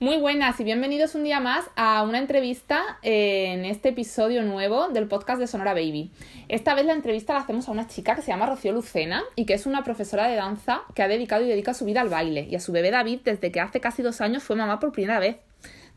[0.00, 5.06] Muy buenas y bienvenidos un día más a una entrevista en este episodio nuevo del
[5.06, 6.10] podcast de Sonora Baby.
[6.48, 9.44] Esta vez la entrevista la hacemos a una chica que se llama Rocío Lucena y
[9.44, 12.48] que es una profesora de danza que ha dedicado y dedica su vida al baile
[12.50, 15.20] y a su bebé David desde que hace casi dos años fue mamá por primera
[15.20, 15.36] vez.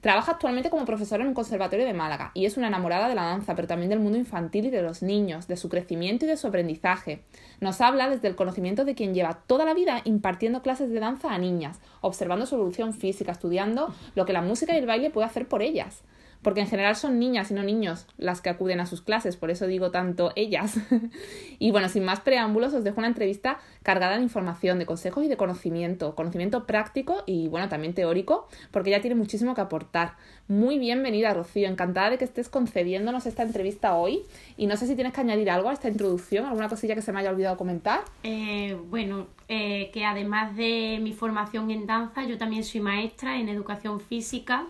[0.03, 3.23] Trabaja actualmente como profesora en un conservatorio de Málaga y es una enamorada de la
[3.23, 6.35] danza, pero también del mundo infantil y de los niños, de su crecimiento y de
[6.35, 7.23] su aprendizaje.
[7.61, 11.33] Nos habla desde el conocimiento de quien lleva toda la vida impartiendo clases de danza
[11.33, 15.27] a niñas, observando su evolución física, estudiando lo que la música y el baile puede
[15.27, 16.03] hacer por ellas
[16.43, 19.49] porque en general son niñas y no niños las que acuden a sus clases, por
[19.49, 20.77] eso digo tanto ellas.
[21.59, 25.27] y bueno, sin más preámbulos, os dejo una entrevista cargada de información, de consejos y
[25.27, 30.15] de conocimiento, conocimiento práctico y bueno, también teórico, porque ella tiene muchísimo que aportar.
[30.47, 34.23] Muy bienvenida, Rocío, encantada de que estés concediéndonos esta entrevista hoy
[34.57, 37.11] y no sé si tienes que añadir algo a esta introducción, alguna cosilla que se
[37.13, 38.01] me haya olvidado comentar.
[38.23, 43.49] Eh, bueno, eh, que además de mi formación en danza, yo también soy maestra en
[43.49, 44.67] educación física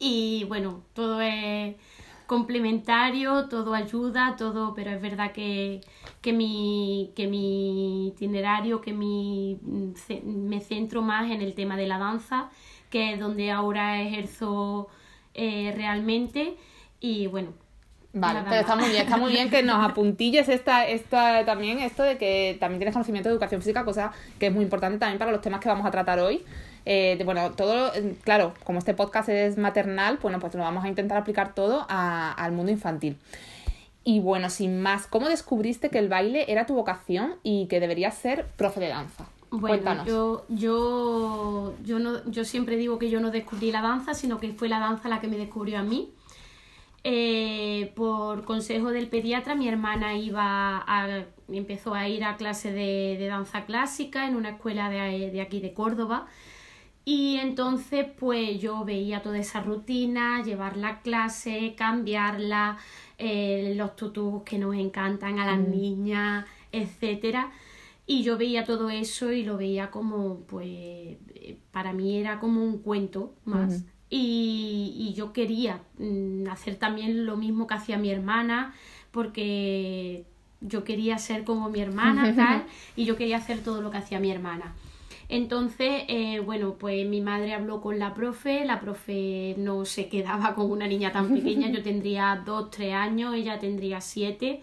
[0.00, 1.76] y bueno, todo es
[2.26, 5.82] complementario, todo ayuda, todo, pero es verdad que,
[6.22, 9.58] que, mi, que mi itinerario, que mi,
[10.24, 12.48] me centro más en el tema de la danza,
[12.88, 14.88] que es donde ahora ejerzo
[15.34, 16.56] eh, realmente.
[17.00, 17.52] Y bueno,
[18.12, 22.02] Vale, pero está muy bien, está muy bien que nos apuntilles esta, esta, también esto
[22.02, 25.30] de que también tienes conocimiento de educación física, cosa que es muy importante también para
[25.30, 26.44] los temas que vamos a tratar hoy.
[26.86, 27.92] Eh, bueno, todo,
[28.22, 32.52] claro, como este podcast es maternal, bueno, pues lo vamos a intentar aplicar todo al
[32.52, 33.18] mundo infantil.
[34.02, 38.14] Y bueno, sin más, ¿cómo descubriste que el baile era tu vocación y que deberías
[38.14, 39.26] ser profe de danza?
[39.50, 44.38] Bueno, yo, yo, yo, no, yo siempre digo que yo no descubrí la danza, sino
[44.38, 46.12] que fue la danza la que me descubrió a mí.
[47.02, 53.26] Eh, por consejo del pediatra, mi hermana iba a, empezó a ir a clase de,
[53.26, 56.26] danza clásica en una escuela de, de, aquí de Córdoba.
[57.12, 62.78] Y entonces, pues yo veía toda esa rutina, llevar la clase, cambiarla,
[63.18, 65.70] eh, los tutús que nos encantan a las mm.
[65.72, 67.50] niñas, etcétera.
[68.06, 72.62] Y yo veía todo eso y lo veía como, pues, eh, para mí era como
[72.62, 78.72] un cuento más y, yo quería mm, hacer también lo mismo que hacía mi hermana
[79.10, 80.26] porque
[80.60, 84.20] yo quería ser como mi hermana tal y yo quería hacer todo lo que hacía
[84.20, 84.74] mi hermana.
[85.32, 90.56] Entonces, eh, bueno, pues mi madre habló con la profe, la profe no se quedaba
[90.56, 94.60] con una niña tan pequeña, yo tendría dos, tres años, ella tendría siete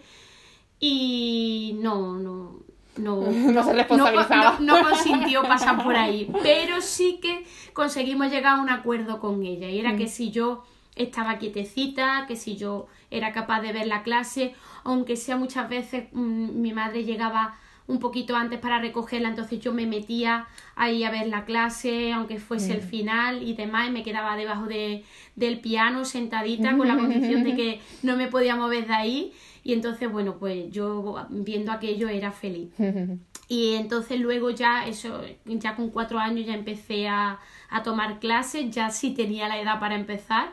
[0.78, 2.60] y no, no,
[2.98, 4.58] no, no, se responsabilizaba.
[4.60, 9.70] No, consintió pasar por ahí, pero sí que conseguimos llegar a un acuerdo con ella
[9.70, 10.08] y era que mm.
[10.08, 10.64] si yo
[10.96, 14.54] estaba quietecita, que si yo era capaz de ver la clase,
[14.84, 17.56] aunque sea muchas veces mm, mi madre llegaba
[17.88, 22.38] un poquito antes para recogerla, entonces yo me metía ahí a ver la clase, aunque
[22.38, 22.88] fuese el mm.
[22.88, 25.04] final y demás, y me quedaba debajo de,
[25.34, 29.32] del piano sentadita con la condición de que no me podía mover de ahí
[29.64, 32.70] y entonces, bueno, pues yo viendo aquello era feliz.
[33.50, 37.40] Y entonces luego ya, eso, ya con cuatro años ya empecé a,
[37.70, 40.50] a tomar clases, ya sí tenía la edad para empezar.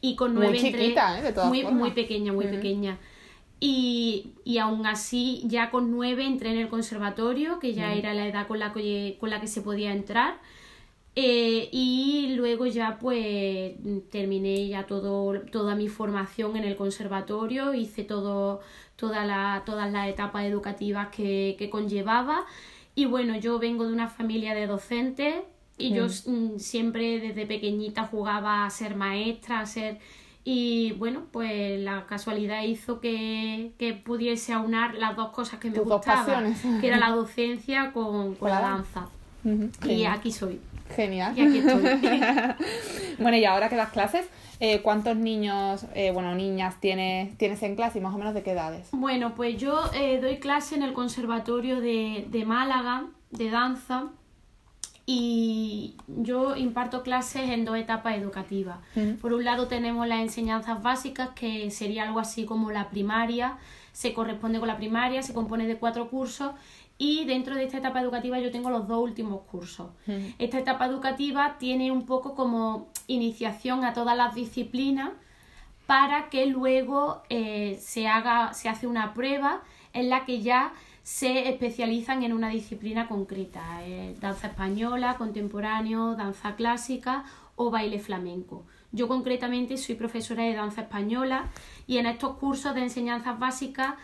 [0.00, 1.34] Y con nueve muy chiquita, ¿eh?
[1.46, 2.98] muy, muy pequeña, muy pequeña.
[3.58, 8.26] Y, y aún así, ya con nueve entré en el conservatorio, que ya era la
[8.26, 10.38] edad con la que, con la que se podía entrar.
[11.18, 13.72] Eh, y luego ya pues
[14.10, 18.60] terminé ya todo, toda mi formación en el conservatorio, hice todo,
[18.96, 22.44] toda la, todas las etapas educativas que, que, conllevaba.
[22.94, 25.36] Y bueno, yo vengo de una familia de docentes
[25.78, 29.98] y yo mm, siempre desde pequeñita jugaba a ser maestra, a ser...
[30.48, 35.80] Y bueno, pues la casualidad hizo que, que pudiese aunar las dos cosas que me
[35.80, 39.08] gustaban, que era la docencia con, con la danza.
[39.84, 40.60] Y aquí soy.
[40.94, 41.36] Genial.
[41.36, 41.82] Y aquí estoy.
[43.18, 44.24] bueno, y ahora que das clases,
[44.60, 48.44] eh, ¿cuántos niños, eh, bueno, niñas tienes, tienes en clase y más o menos de
[48.44, 48.86] qué edades?
[48.92, 54.10] Bueno, pues yo eh, doy clase en el Conservatorio de, de Málaga de danza
[55.08, 58.78] y yo imparto clases en dos etapas educativas.
[59.22, 63.56] Por un lado tenemos las enseñanzas básicas, que sería algo así como la primaria,
[63.92, 66.52] se corresponde con la primaria, se compone de cuatro cursos
[66.98, 69.90] y dentro de esta etapa educativa yo tengo los dos últimos cursos.
[70.38, 75.10] Esta etapa educativa tiene un poco como iniciación a todas las disciplinas
[75.86, 80.72] para que luego eh, se haga, se hace una prueba en la que ya
[81.06, 87.24] se especializan en una disciplina concreta, eh, danza española, contemporáneo, danza clásica
[87.54, 88.64] o baile flamenco.
[88.90, 91.48] Yo concretamente soy profesora de danza española
[91.86, 93.94] y en estos cursos de enseñanzas básicas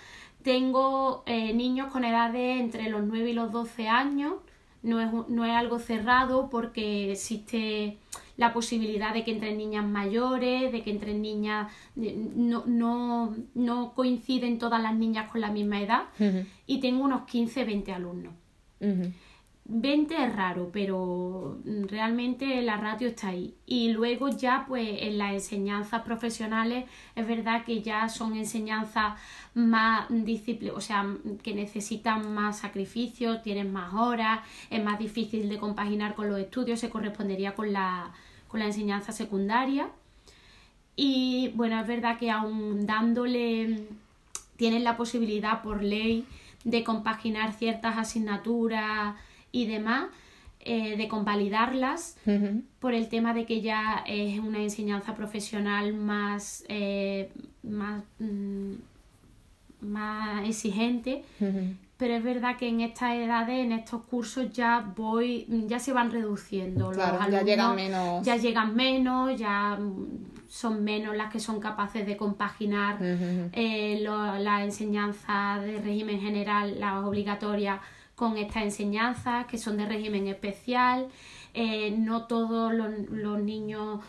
[0.45, 4.35] tengo eh, niños con edades entre los 9 y los 12 años.
[4.85, 7.99] No es, no es algo cerrado porque existe,
[8.37, 14.59] la posibilidad de que entren niñas mayores, de que entren niñas, no, no, no coinciden
[14.59, 16.05] todas las niñas con la misma edad.
[16.67, 18.33] Y tengo unos 15, 20 alumnos.
[19.65, 23.55] 20 es raro, pero realmente la ratio está ahí.
[23.65, 29.15] Y luego ya pues en las enseñanzas profesionales es verdad que ya son enseñanzas
[29.55, 31.07] más disciplina, o sea,
[31.43, 36.81] que necesitan más sacrificio, tienen más horas, es más difícil de compaginar con los estudios,
[36.81, 38.13] se correspondería con la,
[38.49, 39.89] con la enseñanza secundaria.
[40.97, 43.87] Y bueno, es verdad que aún dándole,
[44.57, 46.27] tienen la posibilidad por ley
[46.65, 49.15] de compaginar ciertas asignaturas
[49.53, 50.07] y demás,
[50.61, 52.17] eh, de convalidarlas
[52.79, 57.31] por el tema de que ya es una enseñanza profesional más, eh,
[57.63, 58.73] más, mm,
[59.81, 61.25] más exigente.
[61.97, 66.11] Pero es verdad que en estas edades, en estos cursos, ya voy, ya se van
[66.11, 66.93] reduciendo.
[66.93, 68.25] ya llegan menos.
[68.25, 69.79] Ya llegan menos, ya
[70.49, 77.05] son menos las que son capaces de compaginar eh, la enseñanza de régimen general, las
[77.05, 77.81] obligatorias,
[78.15, 81.09] con estas enseñanzas que son de régimen especial.
[81.55, 84.01] Eh, no todos los, niños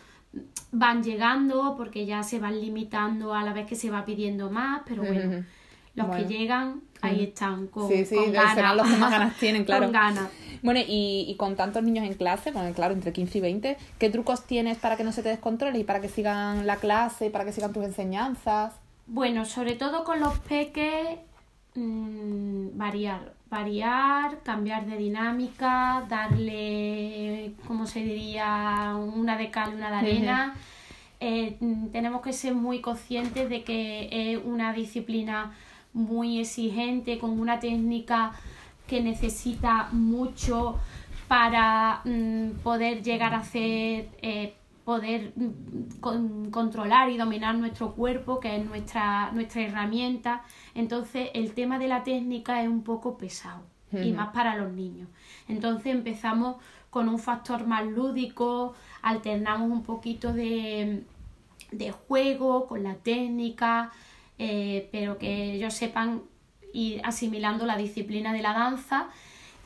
[0.72, 4.82] van llegando porque ya se van limitando a la vez que se va pidiendo más,
[4.86, 5.44] pero bueno,
[5.94, 8.76] los que llegan ahí están con, sí, sí, ganas.
[8.76, 9.84] los que más ganas tienen, claro.
[9.84, 10.28] con ganas.
[10.62, 14.10] Bueno, y, y, con tantos niños en clase, bueno, claro, entre 15 y 20, ¿qué
[14.10, 17.30] trucos tienes para que no se te descontrole y para que sigan la clase, y
[17.30, 18.72] para que sigan tus enseñanzas?
[19.06, 21.18] Bueno, sobre todo con los peques,
[21.74, 29.90] mmm, variar variar, cambiar de dinámica, darle, como se diría, una de cal y una
[29.90, 30.54] de arena.
[31.20, 31.56] Eh,
[31.92, 35.52] tenemos que ser muy conscientes de que es una disciplina
[35.92, 38.32] muy exigente, con una técnica
[38.86, 40.78] que necesita mucho
[41.28, 48.56] para mm, poder llegar a hacer eh, poder mm, controlar y dominar nuestro cuerpo, que
[48.56, 50.42] es nuestra, nuestra herramienta.
[50.74, 55.08] Entonces el tema de la técnica es un poco pesado y más para los niños.
[55.46, 56.56] Entonces empezamos
[56.90, 61.04] con un factor más lúdico, alternamos un poquito de,
[61.70, 63.92] de juego con la técnica,
[64.38, 66.22] eh, pero que ellos sepan
[66.72, 69.10] ir asimilando la disciplina de la danza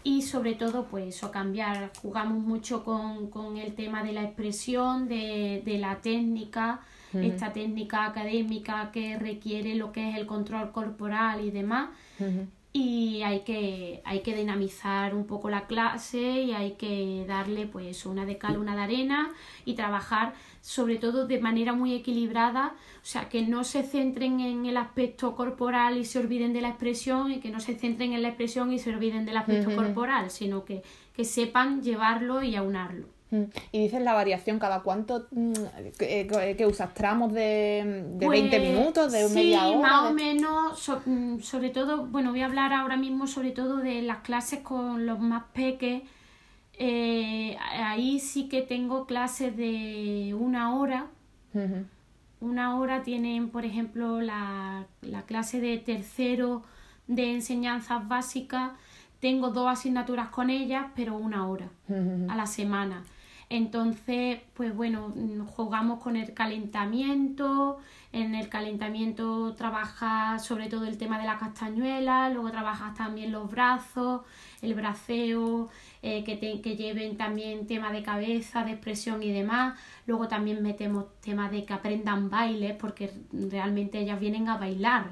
[0.09, 5.63] y sobre todo pues eso, cambiar, jugamos mucho con, el tema de la expresión, de,
[5.79, 6.81] la técnica,
[7.13, 11.91] esta técnica académica que requiere lo que es el control corporal y demás.
[12.73, 18.05] Y hay que, hay que dinamizar un poco la clase y hay que darle pues
[18.05, 19.31] una de cal, una de arena
[19.65, 24.67] y trabajar sobre todo de manera muy equilibrada, o sea, que no se centren en
[24.67, 28.21] el aspecto corporal y se olviden de la expresión y que no se centren en
[28.21, 30.83] la expresión y se olviden del aspecto corporal, sino que,
[31.15, 33.18] que sepan llevarlo y aunarlo.
[33.73, 35.53] Y dices la variación, ¿cada cuánto mm,
[35.99, 36.95] que, usas?
[36.95, 39.77] ¿Tramos de, de 20 pues, minutos, de media hora?
[39.77, 43.77] Sí, más o menos, mm, sobre todo, bueno, voy a hablar ahora mismo sobre todo
[43.77, 46.03] de las clases con los más peques,
[46.79, 51.07] eh, ahí sí que tengo clases de una hora.
[52.41, 56.63] Una hora tienen, por ejemplo, la, la, clase de tercero
[57.09, 58.73] de enseñanzas básicas.
[59.19, 63.03] Tengo dos asignaturas con ellas, pero una hora a la semana.
[63.51, 65.15] Entonces, pues bueno,
[65.57, 67.79] jugamos con el calentamiento.
[68.13, 73.51] En el calentamiento trabaja sobre todo el tema de la castañuela, luego trabajas también los
[73.51, 74.23] brazos,
[74.63, 75.69] el braceo,
[76.03, 79.79] eh, que, que lleven también tema de cabeza, de expresión y demás.
[80.07, 85.11] Luego también metemos temas de que aprendan bailes, porque realmente ellas vienen a bailar.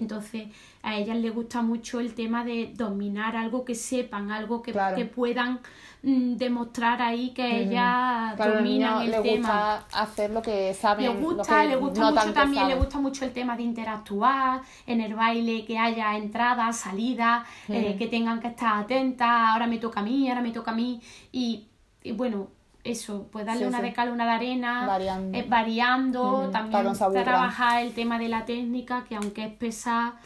[0.00, 0.48] Entonces,
[0.82, 5.04] a ellas les gusta mucho el tema de dominar algo que sepan, algo que, que
[5.04, 5.60] puedan
[6.02, 9.84] mm, demostrar ahí que ellas dominan el tema.
[9.84, 11.06] gusta hacer lo que saben.
[11.06, 15.14] Les gusta, le gusta mucho también, le gusta mucho el tema de interactuar en el
[15.14, 20.02] baile, que haya entradas, salidas, eh, que tengan que estar atentas, ahora me toca a
[20.02, 21.00] mí, ahora me toca a mí.
[21.30, 21.68] Y,
[22.14, 22.48] bueno,
[22.84, 26.92] eso, pues darle una de cal, una de arena, variando, eh, variando también
[27.24, 30.18] trabajar el tema de la técnica, que aunque es pesada,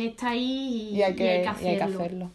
[0.00, 2.30] está ahí y, hay, que, hacerlo.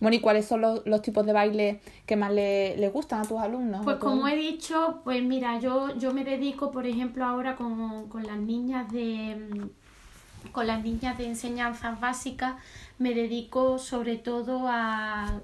[0.00, 3.82] Bueno, ¿y cuáles son los, tipos de baile que más le, gustan a tus alumnos?
[3.84, 8.24] Pues como he dicho, pues mira, yo, yo me dedico, por ejemplo, ahora con, con
[8.24, 9.70] las niñas de
[10.52, 12.54] con las niñas de enseñanzas básicas,
[12.98, 15.40] me dedico sobre todo a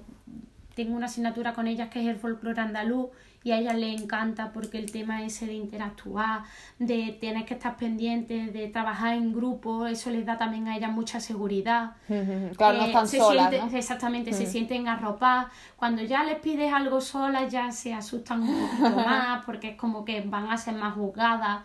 [0.77, 3.07] tengo una asignatura con ellas que es el folclore andaluz
[3.43, 6.43] y a ella le encanta porque el tema ese de interactuar,
[6.79, 10.89] de tener que estar pendiente, de trabajar en grupo, eso les da también a ella
[10.89, 11.95] mucha seguridad.
[12.57, 13.77] claro, no Eh, están se solas, sienten- ¿no?
[13.77, 15.47] Exactamente, se sienten arropadas.
[15.77, 20.03] Cuando ya les pides algo solas ya se asustan un poquito más porque es como
[20.05, 21.61] que van a ser más juzgadas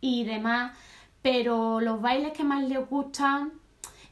[0.00, 0.72] y demás.
[1.22, 3.52] Pero los bailes que más les gustan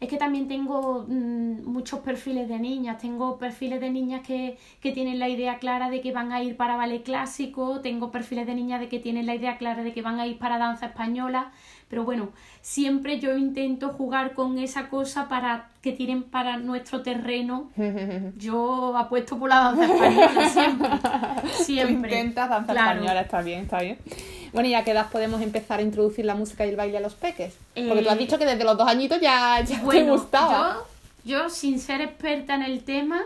[0.04, 2.98] es que también tengo mm, muchos perfiles de niñas.
[2.98, 6.56] Tengo perfiles de niñas que, que tienen la idea clara de que van a ir
[6.56, 7.80] para ballet clásico.
[7.80, 10.38] Tengo perfiles de niñas de que tienen la idea clara de que van a ir
[10.38, 11.52] para danza española.
[11.94, 17.70] Pero bueno, siempre yo intento jugar con esa cosa para que tiren para nuestro terreno.
[18.36, 20.88] Yo apuesto por la danza española siempre.
[20.90, 22.10] Tú Siempre.
[22.18, 22.90] intentas danza Claro.
[22.98, 23.98] española, está bien, está bien.
[24.52, 27.00] Bueno, ¿y a qué edad podemos empezar a introducir la música y el baile a
[27.00, 27.54] los peques?
[27.76, 30.78] Porque tú has Eh, dicho que desde los dos añitos ya, ya te gustaba.
[31.24, 33.20] yo, yo, sin ser experta en el tema,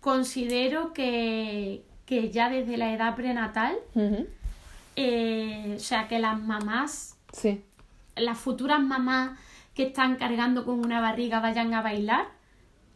[0.00, 3.74] considero que, que ya desde la edad prenatal,
[4.94, 7.60] eh, o sea, que las mamás, Sí.
[8.16, 9.38] Las futuras mamás
[9.74, 12.26] que están cargando con una barriga vayan a bailar,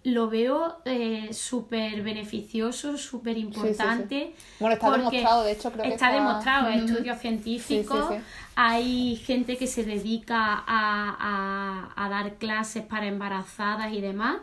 [0.03, 4.35] lo veo eh, súper beneficioso, súper importante.
[4.59, 6.79] Bueno, está demostrado, de hecho, creo que está, está- demostrado, Ujú.
[6.87, 8.15] estudios científicos.
[8.57, 10.37] Hay gente que se dedica
[10.67, 14.39] a, a- a dar clases para embarazadas y demás.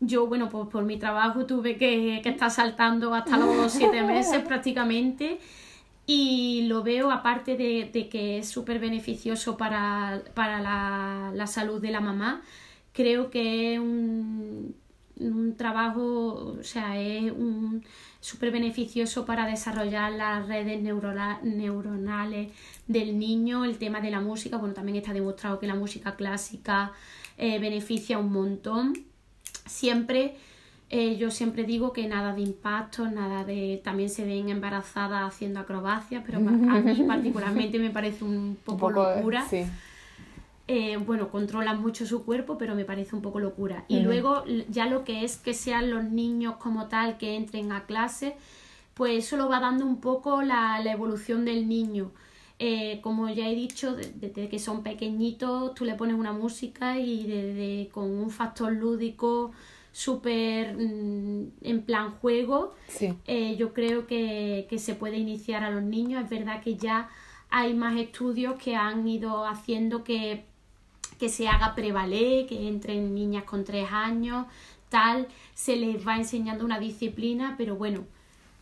[0.00, 4.42] Yo, bueno, pues por mi trabajo tuve que, que estar saltando hasta los siete meses
[4.46, 5.40] prácticamente.
[6.06, 11.80] Y lo veo, aparte de, de que es súper beneficioso para, para la, la salud
[11.80, 12.42] de la mamá,
[12.92, 14.76] creo que es un,
[15.18, 17.84] un trabajo, o sea, es un
[18.20, 22.52] súper beneficioso para desarrollar las redes neurona- neuronales
[22.86, 26.92] del niño, el tema de la música, bueno, también está demostrado que la música clásica
[27.36, 28.94] eh, beneficia un montón.
[29.66, 30.36] Siempre,
[30.90, 33.80] eh, yo siempre digo que nada de impactos, nada de...
[33.84, 38.92] También se ven embarazadas haciendo acrobacias, pero a mí particularmente me parece un poco, Un
[38.94, 39.64] poco, eh, locura sí.
[40.68, 43.84] eh, bueno, controlan mucho su cuerpo, pero me parece un poco locura.
[43.88, 47.84] Y luego ya lo que es que sean los niños como tal que entren a
[47.86, 48.34] clase,
[48.94, 52.10] pues eso lo va dando un poco la, la evolución del niño.
[52.58, 56.98] Eh, como ya he dicho, de- desde que son pequeñitos tú le pones una música
[56.98, 59.52] y desde con un factor lúdico
[59.96, 63.14] súper mm, en plan juego, Sí.
[63.26, 66.22] eh, yo creo que, que se puede iniciar a los niños.
[66.22, 67.08] Es verdad que ya
[67.48, 70.44] hay más estudios que han ido haciendo que,
[71.18, 74.44] que se haga prevaler, que entren niñas con tres años,
[74.90, 78.04] tal, se les va enseñando una disciplina, pero bueno,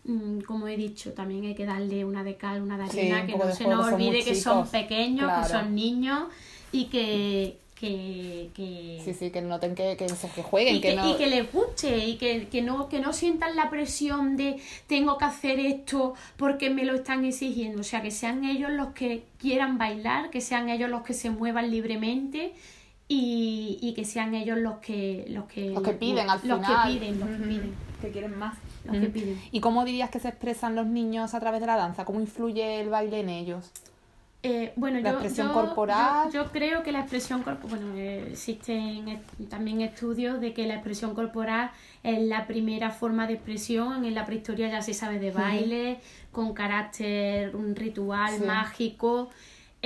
[0.04, 3.36] mm, como he dicho, también hay que darle una de cal, una de arena, que
[3.36, 5.42] no se nos olvide que son pequeños, claro.
[5.42, 6.28] que son niños
[6.70, 10.96] y que, que, que, Sí, sí, que noten que, que, que jueguen, y que, que,
[10.96, 11.10] no...
[11.10, 15.18] y que les guste y que, que no, que no sientan la presión de tengo
[15.18, 17.80] que hacer esto porque me lo están exigiendo.
[17.80, 21.30] O sea, que sean ellos los que quieran bailar, que sean ellos los que se
[21.30, 22.52] muevan libremente
[23.08, 26.92] y, y que sean ellos los que los que, Los que piden al los final.
[26.92, 28.54] que piden, los que piden, que quieren más.
[28.84, 29.40] los que piden.
[29.50, 32.04] ¿Y cómo dirías que se expresan los niños a través de la danza?
[32.04, 33.70] ¿Cómo influye el baile en ellos?
[34.46, 36.30] Eh, bueno, La yo, expresión yo- corporal.
[36.30, 40.74] Yo, yo creo que la expresión corporal, bueno, existen est- también estudios de que la
[40.74, 41.70] expresión corporal
[42.02, 44.04] es la primera forma de expresión.
[44.04, 45.98] En la prehistoria ya se sabe de baile,
[46.30, 48.44] con carácter un ritual Sí.
[48.44, 49.30] mágico.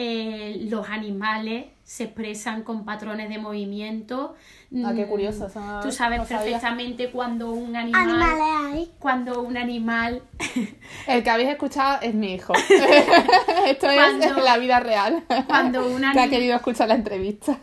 [0.00, 4.36] Eh, los animales se expresan con patrones de movimiento.
[4.84, 6.44] Ah, qué Mm, curioso, eso no- Tú sabes no sabía.
[6.44, 8.38] perfectamente cuando un animal, Animales
[8.74, 8.90] hay.
[9.00, 10.22] cuando un animal
[11.08, 12.52] El que habéis escuchado es mi hijo.
[13.66, 15.24] Esto Cuando- es la vida real.
[15.48, 17.58] cuando un que ha animal querido escuchar la entrevista.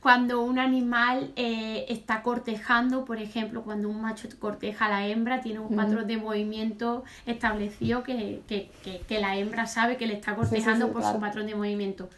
[0.00, 5.40] Cuando un animal eh, está cortejando, por ejemplo, cuando un macho corteja a la hembra,
[5.40, 10.14] tiene un patrón de movimiento establecido que, que- que- que la hembra sabe que le
[10.14, 11.16] está cortejando sí, por claro.
[11.16, 12.08] su patrón de movimiento.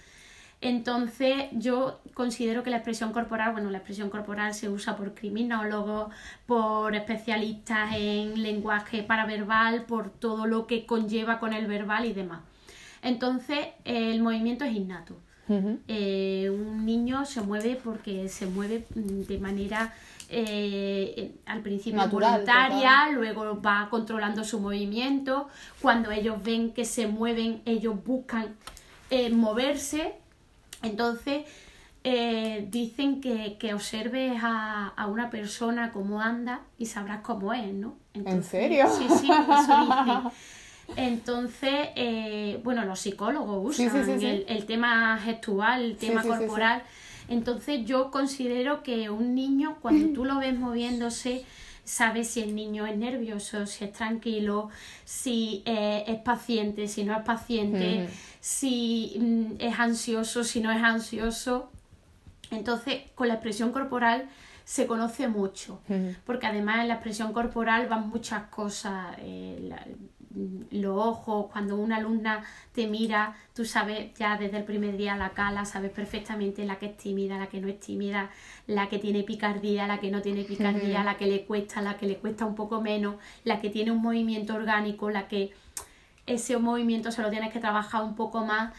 [0.63, 6.13] Entonces, yo considero que la expresión corporal, bueno, la expresión corporal se usa por criminólogos,
[6.45, 12.41] por especialistas en lenguaje paraverbal, por todo lo que conlleva con el verbal y demás.
[13.03, 15.17] Entonces, el movimiento es innato.
[15.89, 19.93] Eh, un niño se mueve porque se mueve mm, de manera
[20.29, 25.49] eh, al principio Natural, voluntaria, luego va controlando su movimiento.
[25.83, 28.55] Cuando ellos ven que se mueven, ellos buscan
[29.11, 30.15] eh, moverse.
[30.83, 31.45] Entonces,
[32.05, 37.75] eh, dicen que, que observes a, a una persona cómo anda y sabrás cómo es,
[37.75, 37.97] ¿no?
[38.15, 38.87] Entonces, serio?
[38.89, 40.31] Sí, sí, eso dicen.
[40.97, 44.27] Entonces, eh, bueno, los psicólogos usan sí, sí, sí.
[44.27, 46.83] El, el tema gestual, el tema corporal.
[47.29, 51.45] Entonces, yo considero que un niño, cuando tú lo ves moviéndose,
[51.85, 54.69] sabe si el niño es nervioso, si es tranquilo,
[55.05, 58.09] si eh, es paciente, si no es paciente,
[58.41, 61.71] si mm, es ansioso, si no es ansioso.
[62.51, 64.29] Entonces, con la expresión corporal
[64.65, 65.81] se conoce mucho,
[66.25, 69.17] porque además en la expresión corporal van muchas cosas.
[69.19, 69.69] Eh,
[70.71, 75.31] los ojos, cuando una alumna te mira, tú sabes ya desde el primer día la
[75.31, 78.31] cala, sabes perfectamente la que es tímida, la que no es tímida,
[78.67, 82.07] la que tiene picardía, la que no tiene picardía, la que le cuesta, la que
[82.07, 85.53] le cuesta un poco menos, la que tiene un movimiento orgánico, la que
[86.27, 88.73] ese movimiento se lo tienes que trabajar un poco más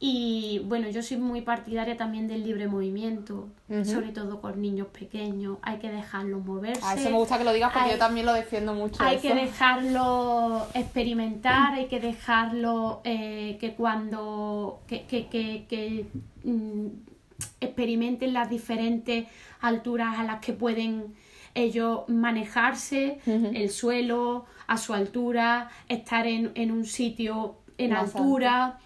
[0.00, 3.48] y bueno, yo soy muy partidaria también del libre movimiento,
[3.82, 5.58] sobre todo con niños pequeños.
[5.62, 6.84] Hay que dejarlos moverse.
[6.84, 9.02] A eso me gusta que lo digas porque yo también lo defiendo mucho.
[9.02, 16.06] Hay que dejarlos experimentar, hay que dejarlo eh, que cuando que, que, que, que
[16.44, 16.86] mm,
[17.60, 19.26] experimenten las diferentes
[19.60, 21.16] alturas a las que pueden
[21.54, 28.78] ellos manejarse, el suelo, a su altura, estar en, en un sitio en altura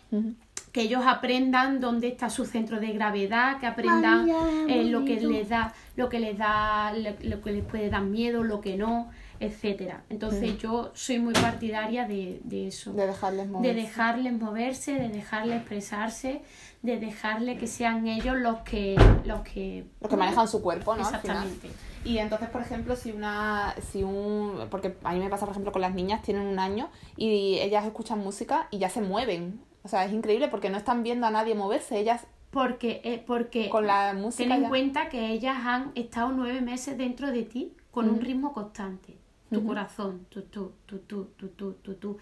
[0.72, 4.28] que ellos aprendan dónde está su centro de gravedad, que aprendan
[4.68, 8.42] eh, lo que les da, lo que les da, lo, que les puede dar miedo,
[8.42, 10.02] lo que no, etcétera.
[10.08, 12.94] Entonces yo soy muy partidaria de, eso.
[12.94, 13.74] De dejarles moverse.
[13.74, 16.40] De dejarles moverse, de dejarles expresarse,
[16.80, 19.84] de dejarles que sean ellos los que, los que.
[20.00, 21.02] Los que manejan su cuerpo, ¿no?
[21.02, 21.68] Exactamente.
[22.04, 25.70] Y entonces, por ejemplo, si una, si un, porque a mí me pasa, por ejemplo,
[25.70, 29.60] con las niñas tienen un año y ellas escuchan música y ya se mueven.
[29.84, 32.26] O sea, es increíble porque no están viendo a nadie moverse, ellas...
[32.50, 36.98] Porque, eh, porque con la música ten en cuenta que ellas han estado nueve meses
[36.98, 39.16] dentro de ti con un ritmo constante.
[39.50, 42.18] Tu corazón, tu, tu, tu, tu, tu, tu, tu, tu.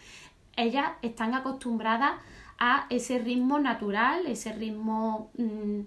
[0.56, 2.12] Ellas están acostumbradas
[2.58, 5.30] a ese ritmo natural, ese ritmo...
[5.36, 5.80] Mm,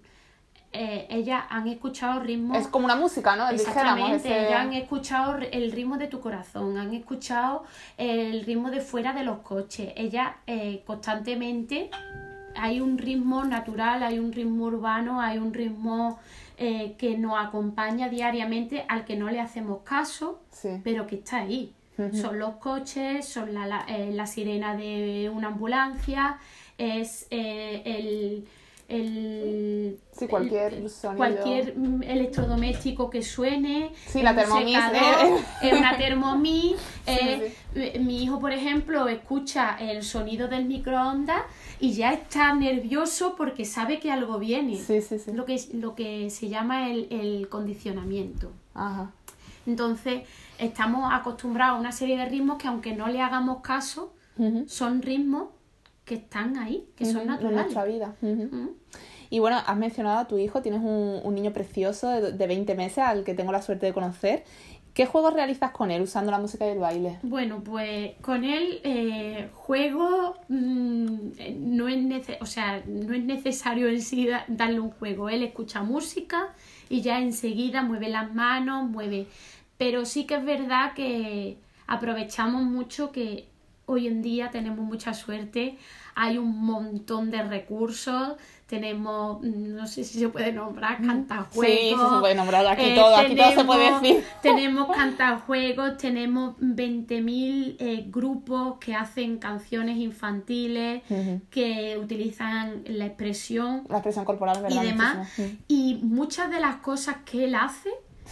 [0.76, 2.58] eh, ellas han escuchado ritmos...
[2.58, 3.48] Es como una música, ¿no?
[3.48, 7.64] Exactamente, ellas han escuchado el ritmo de tu corazón, han escuchado
[7.96, 9.94] el ritmo de fuera de los coches.
[9.96, 11.92] Ellas eh, constantemente
[12.56, 16.18] hay un ritmo natural, hay un ritmo urbano, hay un ritmo
[16.58, 20.42] eh, que nos acompaña diariamente al que no le hacemos caso,
[20.84, 21.72] pero que está ahí.
[22.20, 26.40] Son los coches, son la, la, la, sirena de una ambulancia,
[26.80, 28.48] es el
[28.88, 30.84] el, sí, cualquier
[31.16, 34.80] cualquier electrodoméstico que suene sí, la Thermomix
[35.62, 37.54] es una Thermomix eh,
[38.00, 41.44] mi hijo por ejemplo escucha el sonido del microondas
[41.80, 45.32] y ya está nervioso porque sabe que algo viene sí, sí, sí.
[45.32, 48.52] lo que lo que se llama el, el condicionamiento.
[48.74, 49.12] Ajá.
[49.66, 50.24] entonces
[50.58, 54.14] estamos acostumbrados a una serie de ritmos que aunque no le hagamos caso
[54.66, 55.50] son ritmos
[56.06, 57.50] que están ahí, que son naturales.
[57.50, 58.16] En nuestra vida.
[59.30, 63.00] Y bueno, has mencionado a tu hijo, tienes un, niño precioso de, de, 20 meses
[63.00, 64.44] al que tengo la suerte de conocer.
[64.94, 67.18] ¿Qué juegos realizas con él usando la música y el baile?
[67.24, 71.16] Bueno, pues con él eh, juego, mm,
[71.56, 75.30] no, es o sea, no es necesario en sí darle un juego.
[75.30, 76.54] Él escucha música
[76.90, 79.26] y ya enseguida mueve las manos, mueve.
[79.80, 83.48] Pero sí que es verdad que aprovechamos mucho que
[83.94, 85.78] hoy en día tenemos mucha suerte,
[86.16, 88.34] hay un montón de recursos,
[88.68, 91.66] tenemos, no sé si se puede nombrar, cantajuegos.
[91.66, 94.24] Sí, se puede nombrar aquí eh, todo, aquí todo se puede decir.
[94.42, 101.04] Tenemos cantajuegos, tenemos 20.000 eh, grupos que hacen canciones infantiles,
[101.52, 103.84] que utilizan la expresión.
[103.90, 104.84] La expresión corporal, ¿verdad?
[104.84, 105.28] Y demás.
[105.68, 107.90] Y muchas de las cosas que él hace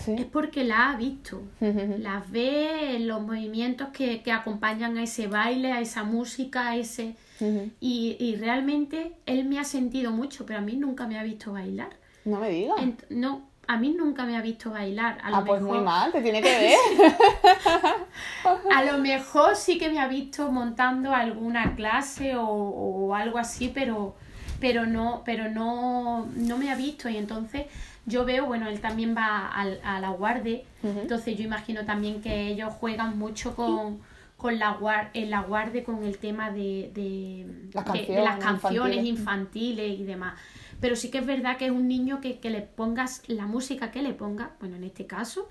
[0.08, 5.72] es porque la ha visto, las ve en los movimientos que, acompañan a ese baile,
[5.72, 7.16] a esa música, a ese...
[7.80, 11.90] y, realmente él me ha sentido mucho, pero a mí nunca me ha visto bailar.
[12.24, 12.78] No me digas.
[13.10, 15.20] no, a mí nunca me ha visto bailar.
[15.24, 17.14] A ah, pues muy mal, te tiene que ver.
[18.76, 23.72] a lo mejor sí que me ha visto montando alguna clase o, o algo así,
[23.74, 24.16] pero,
[24.60, 27.68] pero no, pero no, no me ha visto y entonces
[28.06, 32.74] yo veo, bueno, él también va a, la guardia, entonces yo imagino también que ellos
[32.74, 34.00] juegan mucho con,
[34.38, 34.78] con la,
[35.14, 37.46] en la guardia con el tema de, de,
[38.24, 40.00] las canciones, infantiles.
[40.00, 40.40] y demás.
[40.80, 43.92] Pero sí que es verdad que es un niño que, que le pongas la música
[43.92, 45.48] que le ponga, bueno, en este caso,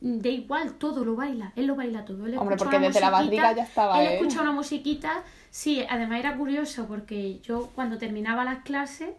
[0.00, 2.24] de igual, todo lo baila, él lo baila todo.
[2.24, 4.02] Hombre, porque desde la barriga ya estaba.
[4.02, 9.10] Él escucha una musiquita, sí, además era curioso porque yo cuando terminaba las clases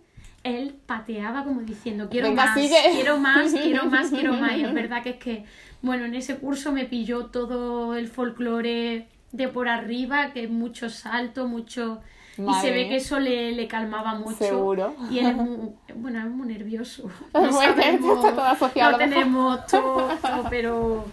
[0.45, 4.55] él pateaba como diciendo, quiero más, quiero más, quiero más, quiero más.
[4.57, 5.43] Y es verdad que es que,
[5.81, 10.89] bueno, en ese curso me pilló todo el folclore de por arriba, que es mucho
[10.89, 12.01] salto, mucho...
[12.37, 14.35] Y se ve que eso le, le calmaba mucho.
[14.35, 14.93] Seguro.
[15.09, 17.09] Y él es muy, bueno, es muy nervioso.
[17.33, 20.09] No, sabemos, todo no tenemos todo,
[20.49, 21.05] pero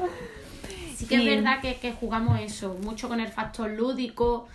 [1.03, 4.47] Sí que es verdad que, que jugamos eso, mucho con el factor lúdico,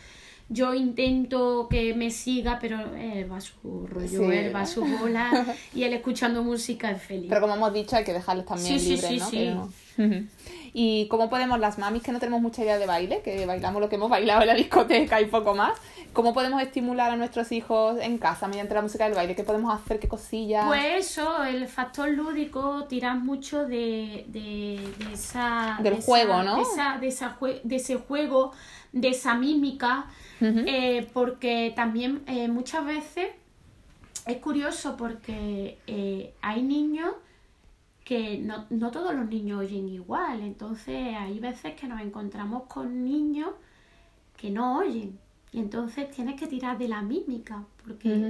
[0.50, 4.82] yo intento que me siga, pero él va a su rollo, él va a su
[4.86, 7.28] bola y él escuchando música es feliz.
[7.30, 9.70] Pero como hemos dicho, hay que dejarles también Sí, sí, libres, sí, ¿no?
[9.76, 9.78] sí.
[9.98, 10.24] Que-
[10.80, 13.90] Y cómo podemos, las mamis que no tenemos mucha idea de baile, que bailamos lo
[13.90, 15.74] que hemos bailado en la discoteca y poco más,
[16.14, 19.36] ¿cómo podemos estimular a nuestros hijos en casa mediante la música del baile?
[19.36, 20.00] ¿Qué podemos hacer?
[20.00, 20.68] ¿Qué cosillas?
[20.68, 25.78] Pues eso, el factor lúdico tiras mucho de, de, de esa...
[25.82, 26.58] Del de esa- juego, ¿no?
[26.58, 28.52] De, esa, de, esa jue- de ese juego,
[28.92, 30.06] de esa mímica,
[30.42, 33.30] eh, porque también eh, muchas veces
[34.28, 37.14] es curioso porque eh, hay niños
[38.08, 43.04] que no, no todos los niños oyen igual, entonces hay veces que nos encontramos con
[43.04, 43.52] niños
[44.38, 45.20] que no oyen.
[45.52, 48.24] Y entonces tienes que tirar de la mímica, porque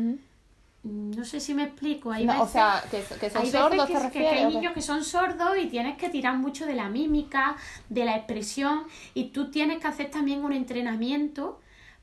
[0.84, 2.44] no sé si me explico, hay No, veces...
[2.44, 5.68] o sea, que, que son Hay sordos, veces que, hay niños que son sordos y
[5.68, 7.56] tienes que tirar mucho de la mímica,
[7.90, 11.60] de la expresión y tú tienes que hacer también un entrenamiento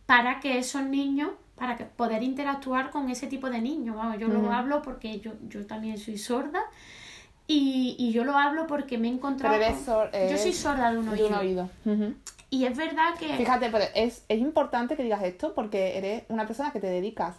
[0.06, 3.96] para que esos niños, para que poder interactuar con ese tipo de niños.
[3.96, 4.36] Vamos, yo Ujú.
[4.36, 6.62] lo hablo porque yo, yo también soy sorda
[7.46, 9.54] y, y yo lo hablo porque me he encontrado...
[9.54, 11.28] Pero eres con- sor- yo soy sorda de un de oído.
[11.28, 11.70] un oído.
[11.84, 12.14] Ujú.
[12.50, 13.34] Y es verdad que...
[13.36, 17.36] Fíjate, pero es, es importante que digas esto porque eres una persona que te dedicas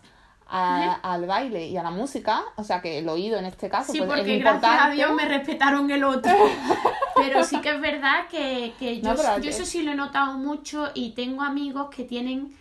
[0.48, 3.91] a- al baile y a la música, o sea que el oído en este caso
[3.91, 4.89] Sí, pues, porque es gracias a.
[4.91, 6.32] Dios me respetaron el otro.
[7.15, 9.96] Pero sí que es verdad que, que yo, No, yo es- eso sí lo he
[9.96, 12.56] notado mucho y tengo amigos que tienen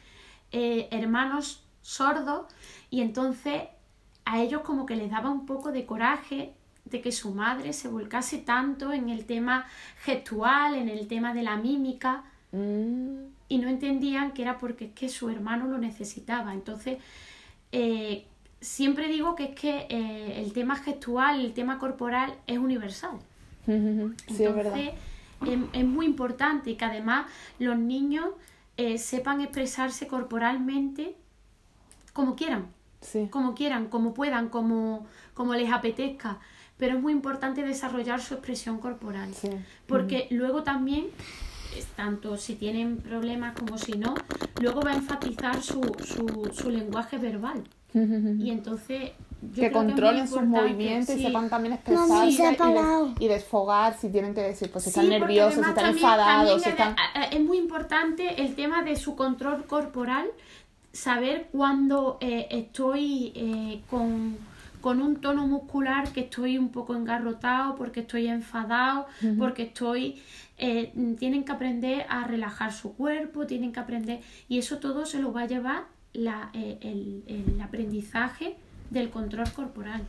[0.53, 2.47] eh, hermanos sordos
[2.89, 3.65] y entonces
[4.25, 7.89] a ellos como que les daba un poco de coraje de que su madre se
[7.89, 9.67] volcase tanto en el tema
[10.03, 14.93] gestual, en el tema de la mímica Mm, y no entendían que era porque es
[14.93, 16.55] que su hermano lo necesitaba.
[16.55, 16.99] Entonces,
[17.73, 18.27] eh,
[18.61, 23.19] siempre digo que es que eh, el tema gestual, el tema corporal es universal.
[23.67, 24.79] sí, es verdad.
[24.79, 24.95] Entonces,
[25.49, 27.27] es, es muy importante que además
[27.59, 28.27] los niños
[28.77, 31.17] eh, sepan expresarse corporalmente
[32.13, 32.67] como quieran,
[33.01, 33.27] Sí.
[33.31, 36.39] como quieran, como puedan, como, como les apetezca.
[36.77, 39.33] Pero es muy importante desarrollar su expresión corporal.
[39.35, 39.49] Sí.
[39.87, 41.07] Porque luego también,
[41.77, 44.15] es tanto si tienen problemas como si no,
[44.61, 47.63] luego va a enfatizar su, su, su lenguaje verbal.
[47.95, 49.13] Y entonces...
[49.41, 52.57] yo que creo controlen sus movimientos y sepan también expresarse
[53.21, 55.95] y, y desfogar si tienen que decir, pues si están Sí, nerviosos, si están también-
[55.95, 57.33] enfadados, si también están...
[57.33, 60.27] es, muy importante el tema de su control corporal,
[60.93, 64.37] saber cuando eh, estoy eh, con,
[64.85, 69.07] con un tono muscular que estoy un poco engarrotado, porque estoy enfadado,
[69.39, 70.21] porque estoy...
[70.59, 74.21] eh, tienen que aprender a relajar su cuerpo, tienen que aprender...
[74.47, 78.57] Y eso todo se lo va a llevar la- eh, el, el aprendizaje
[78.91, 80.03] del control corporal.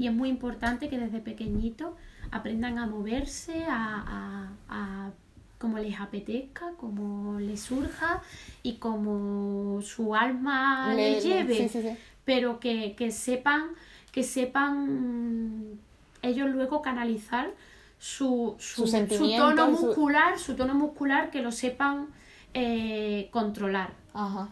[0.00, 1.90] Y es muy importante que desde pequeñitos
[2.30, 5.10] aprendan a moverse, a, a- a
[5.58, 8.22] como les apetezca, como les surja
[8.62, 11.54] y como su alma Le- les lleve.
[11.56, 11.96] sí, sí, sí.
[12.24, 13.70] Pero que, que sepan,
[14.12, 15.78] que sepan
[16.22, 17.50] ellos luego canalizar
[17.98, 22.08] su, su, Su su sentimiento tono muscular, su tono muscular, que lo sepan
[22.54, 23.90] eh, controlar.
[24.14, 24.48] Ajá.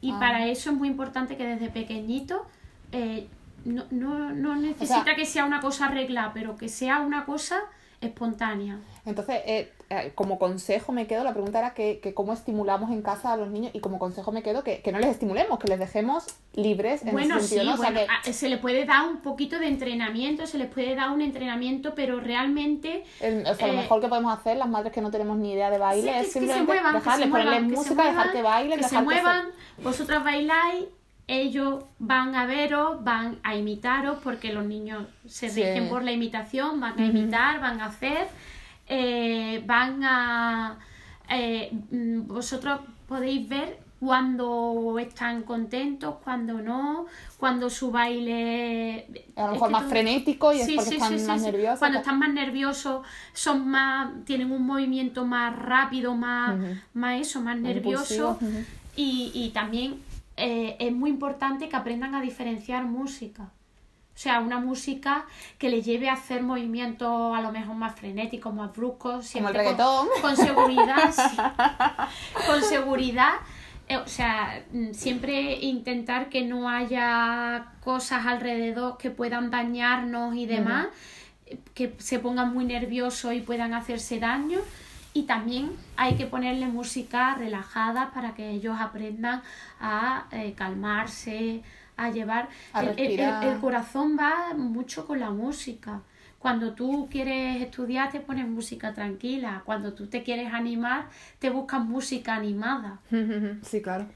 [0.00, 0.18] Y Ah.
[0.20, 2.46] para eso es muy importante que desde pequeñito
[2.92, 3.26] eh,
[3.64, 7.60] no, no, no necesita sea- que sea una cosa arreglada, pero que sea una cosa
[8.00, 8.78] espontánea.
[9.04, 13.02] Entonces, eh, eh, como consejo me quedo, la pregunta era que, que cómo estimulamos en
[13.02, 15.66] casa a los niños y como consejo me quedo que, que no les estimulemos, que
[15.66, 17.80] les dejemos libres en bueno, ese sí, sentido, ¿no?
[17.80, 20.94] O sea, bueno, que se le puede dar un poquito de entrenamiento, se les puede
[20.94, 24.68] dar un entrenamiento, pero realmente el- o sea, lo eh, mejor que podemos hacer las
[24.68, 27.24] madres que no tenemos ni idea de baile Sí, es se simplemente muevan, que dejarles,
[27.26, 29.46] se ponerles muevan, se música, dejar muevan, que bailen, que se dejar que se- muevan,
[29.82, 30.84] vosotras bailáis,
[31.26, 35.62] ellos van a veros, van a imitaros, porque los niños se Sí.
[35.62, 38.26] rigen por la imitación, van a imitar, van a hacer,
[38.90, 40.78] eh, van a...
[41.30, 47.04] eh, mm, vosotros podéis ver cuando están contentos, cuando no,
[47.38, 49.06] cuando su baile...
[49.36, 51.26] A lo es mejor que más todo- frenético y es Sí, porque sí, están sí,
[51.26, 51.78] más nerviosos.
[51.78, 56.56] Cuando pues- están más nerviosos, son más, tienen un movimiento más rápido, más,
[56.94, 58.38] más eso, más nervioso.
[58.96, 60.00] Y, y también
[60.36, 63.50] eh, es muy importante que aprendan a diferenciar música.
[64.20, 65.24] O sea, una música
[65.56, 69.54] que les lleve a hacer movimientos a lo mejor más frenéticos, más bruscos, Como el
[69.54, 70.08] siempre reggaetón.
[70.12, 71.36] con, con seguridad, sí.
[72.46, 73.32] con seguridad.
[73.88, 80.44] eh, O sea, mm, siempre intentar que no haya cosas alrededor que puedan dañarnos y
[80.44, 80.88] demás,
[81.72, 84.58] que se pongan muy nerviosos y puedan hacerse daño.
[85.14, 89.40] Y también hay que ponerle música relajada para que ellos aprendan
[89.80, 91.62] a eh, calmarse,
[92.04, 92.48] a llevar.
[92.72, 93.10] A el- el-
[93.44, 96.02] el corazón va mucho con la música.
[96.38, 101.08] Cuando tú quieres estudiar te pones música tranquila, cuando tú te quieres animar
[101.38, 103.00] te buscas música animada.
[103.62, 104.06] Sí, claro.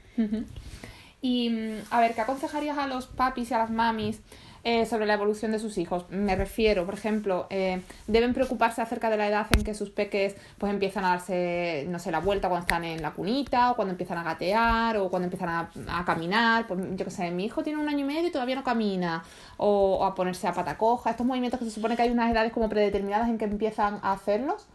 [1.21, 4.21] Y mm, a ver, ¿qué aconsejarías a los papis y a las mamis
[4.67, 6.07] eh, sobre la evolución de sus hijos?
[6.09, 10.35] Me refiero, por ejemplo, eh, ¿deben preocuparse acerca de la edad en que sus peques
[10.57, 13.91] pues empiezan a darse, no sé, la vuelta cuando están en la cunita, o cuando
[13.91, 15.49] empiezan a gatear, o cuando empiezan
[15.87, 16.65] a, caminar?
[16.65, 19.23] Pues, yo qué sé, mi hijo tiene un año y medio y todavía no camina,
[19.57, 22.51] o, a ponerse a pata coja, estos movimientos que se supone que hay unas edades
[22.51, 24.65] como predeterminadas en que empiezan a hacerlos.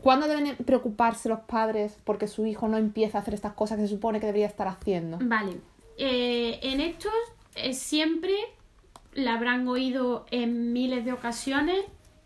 [0.00, 3.82] ¿Cuándo deben preocuparse los padres porque su hijo no empieza a hacer estas cosas que
[3.82, 5.18] se supone que debería estar haciendo?
[5.20, 5.58] Vale,
[5.98, 7.10] eh, en esto
[7.72, 8.32] siempre
[9.16, 11.78] la habrán oído en miles de ocasiones,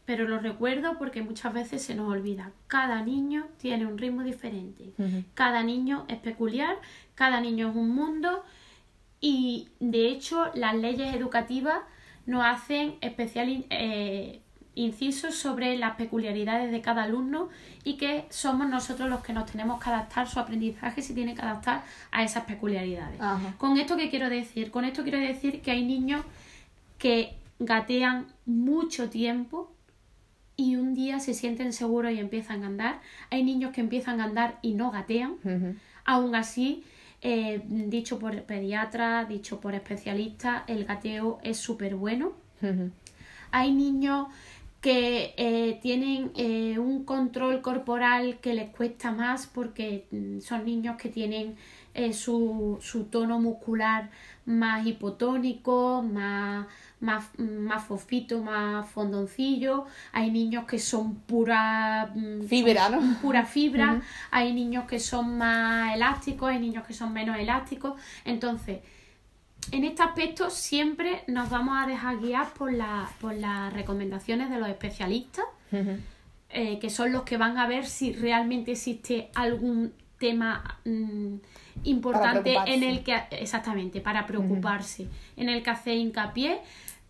[0.05, 2.51] pero lo recuerdo porque muchas veces se nos olvida.
[2.67, 4.93] Cada niño tiene un ritmo diferente,
[5.35, 6.77] cada niño es peculiar,
[7.15, 8.45] cada niño es un mundo
[9.21, 11.79] y de hecho las leyes educativas
[12.27, 14.41] nos hacen especial eh,
[14.75, 17.49] incisos sobre las peculiaridades de cada alumno
[17.85, 21.43] y que somos nosotros los que nos tenemos que adaptar, su aprendizaje se tiene que
[21.43, 23.21] adaptar a esas peculiaridades.
[23.59, 24.71] Con esto qué quiero decir?
[24.73, 26.25] Con esto quiero decir que hay niños
[27.01, 29.73] que gatean mucho tiempo
[30.57, 33.01] y un día se sienten seguros y empiezan a andar.
[33.31, 35.37] Hay niños que empiezan a andar y no gatean.
[36.05, 36.85] Aún así,
[37.23, 42.33] eh, dicho por pediatra, dicho por especialistas, el gateo es súper bueno.
[43.51, 44.29] Hay niños
[44.83, 50.97] que eh, tienen eh, un control corporal que les cuesta más porque mm, son niños
[50.97, 51.57] que tienen
[51.95, 54.11] eh, su, su, tono muscular
[54.47, 56.67] más hipotónico, más,
[57.01, 59.87] más, más fofito, más fondoncillo.
[60.13, 63.01] Hay niños que son pura mm, fibra, ¿no?
[63.21, 64.01] Pura fibra.
[64.31, 68.01] Hay niños que son más elásticos, hay niños que son menos elásticos.
[68.25, 68.81] Entonces,
[69.73, 72.73] en este aspecto siempre nos vamos a dejar guiar por,
[73.21, 75.45] por las recomendaciones de los especialistas,
[76.51, 81.37] eh, que son los que van a ver si realmente existe algún tema mm,
[81.85, 86.61] importante en el que, exactamente, para preocuparse, en el que hace hincapié,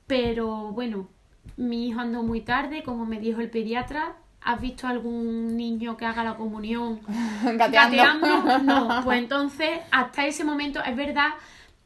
[0.07, 1.09] pero bueno,
[1.57, 6.07] mi hijo andó muy tarde, como me dijo el pediatra, ¿Has visto algún niño que
[6.07, 7.01] haga la comunión
[7.45, 8.59] gateando?
[8.61, 11.35] No, pues entonces hasta ese momento es verdad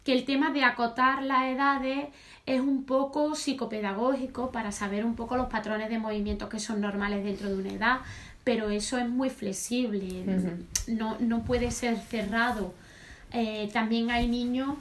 [0.05, 2.09] que el tema de acotar las edades
[2.47, 7.25] es un poco psicopedagógico para saber un poco los patrones de movimiento que son normales
[7.25, 7.99] dentro de una edad,
[8.45, 10.25] pero eso es muy flexible,
[10.87, 12.75] no, no, puede ser cerrado.
[13.33, 14.75] Eh, también hay niños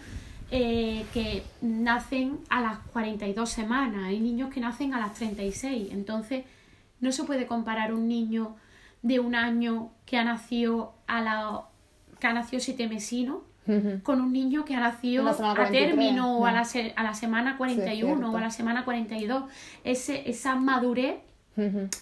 [0.51, 6.43] eh, que nacen a las 42 semanas, hay niños que nacen a las 36, entonces
[6.99, 8.55] no se puede comparar un niño
[9.01, 11.61] de un año que ha nacido a la
[12.19, 13.39] que ha nacido siete mesinos
[14.03, 18.31] con un niño que ha nacido a término o a la, a la semana 41
[18.31, 19.43] o a la semana 42.
[19.85, 21.15] Ese, esa madurez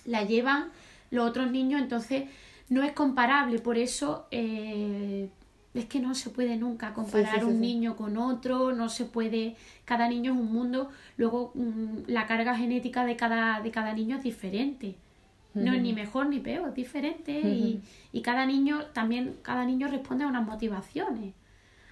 [0.06, 0.70] la llevan
[1.12, 2.24] los otros niños, entonces
[2.70, 3.60] no es comparable.
[3.60, 5.30] Por eso eh,
[5.74, 9.56] es que no se puede nunca comparar un niño con otro, no se puede.
[9.86, 10.90] Cada niño es un mundo.
[11.18, 14.96] Luego mm, la carga genética de cada, de cada niño es diferente.
[15.54, 17.42] No es ni mejor ni peor, es diferente.
[17.42, 17.82] y,
[18.14, 21.34] y cada niño también, cada niño responde a unas motivaciones.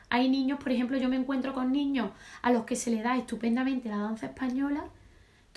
[0.10, 3.18] Hay niños, por ejemplo, yo me encuentro con niños a los que se le da
[3.18, 4.86] estupendamente la danza española,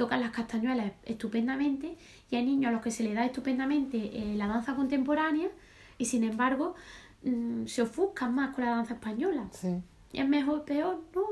[0.02, 1.96] tocan las castañuelas estupendamente,
[2.28, 5.48] y hay niños a los que se le da estupendamente eh, la danza contemporánea
[5.96, 6.74] y sin embargo
[7.22, 9.46] mm, se ofuscan más con la danza española.
[9.52, 9.80] Sí.
[10.12, 10.98] ¿Es mejor, peor?
[11.14, 11.22] No,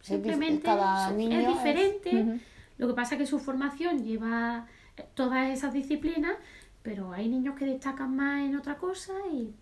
[0.00, 2.40] simplemente es, diferente.
[2.78, 6.36] Lo que pasa es que su formación lleva eh, todas esas disciplinas,
[6.82, 9.52] pero hay niños que destacan más en otra cosa y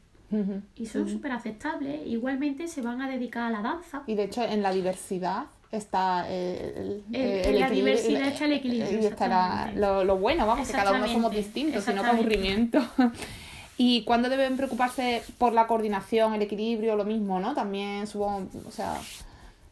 [0.76, 2.06] y son súper aceptables.
[2.06, 4.02] Igualmente se van a dedicar a la danza.
[4.06, 9.00] Y de hecho en la diversidad está el, en la diversidad está el equilibrio.
[9.00, 12.80] Y está lo, bueno, vamos, que cada uno somos distintos, sino que aburrimiento.
[13.80, 17.54] ¿Y cuándo deben preocuparse por la coordinación, el equilibrio, lo mismo, no?
[17.54, 19.00] También supongo, o sea,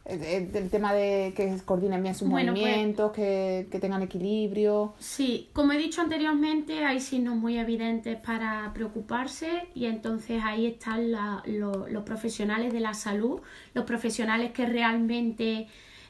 [0.08, 4.94] el tema de que coordinen bien sus pues movimientos, que, tengan equilibrio.
[4.98, 11.10] Sí, como he dicho anteriormente, hay signos muy evidentes para preocuparse y entonces ahí están
[11.10, 13.40] los profesionales de la salud,
[13.74, 15.66] los profesionales que realmente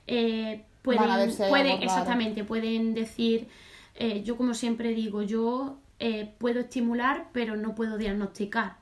[0.06, 3.48] eh, pueden, pueden exactamente, pueden decir,
[3.94, 8.76] eh, yo como siempre digo, yo eh, puedo estimular, pero no puedo diagnosticar.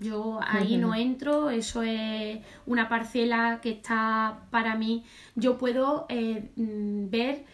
[0.00, 5.04] Yo ahí no entro, eso es una parcela que está para mí.
[5.34, 7.44] Yo puedo mm, ver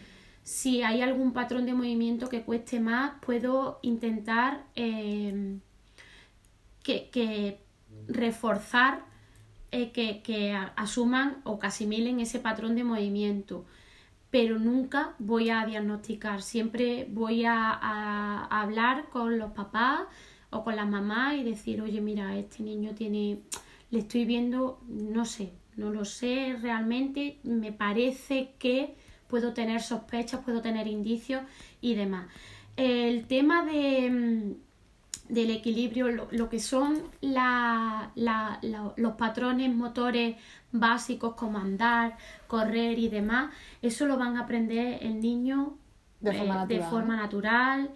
[0.45, 5.59] si hay algún patrón de movimiento que cueste más, puedo intentar em,
[6.83, 7.57] que,
[8.07, 9.03] reforzar
[9.71, 13.65] eh, que, asuman o que asimilen ese patrón de movimiento.
[14.31, 16.41] pero nunca voy a diagnosticar.
[16.41, 20.01] Siempre voy a, a hablar con los papás
[20.49, 23.39] o con las mamás y decir, oye, mira, este niño tiene,
[23.91, 28.95] le estoy viendo, no sé, no lo sé realmente, me parece que
[29.27, 31.43] puedo tener sospechas, puedo tener indicios
[31.81, 32.27] y demás.
[32.77, 34.64] El tema de, mm,
[35.29, 40.37] del equilibrio, lo, que son la, los patrones motores
[40.71, 45.77] básicos como andar, correr y demás, eso lo van a aprender el niño
[46.19, 47.91] de forma, eh, natural.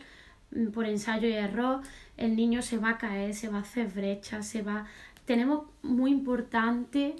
[0.51, 1.81] Mm, por ensayo y error.
[2.17, 4.85] El niño se va a caer, se va a hacer brecha, se va...
[5.25, 7.15] Tenemos muy importante,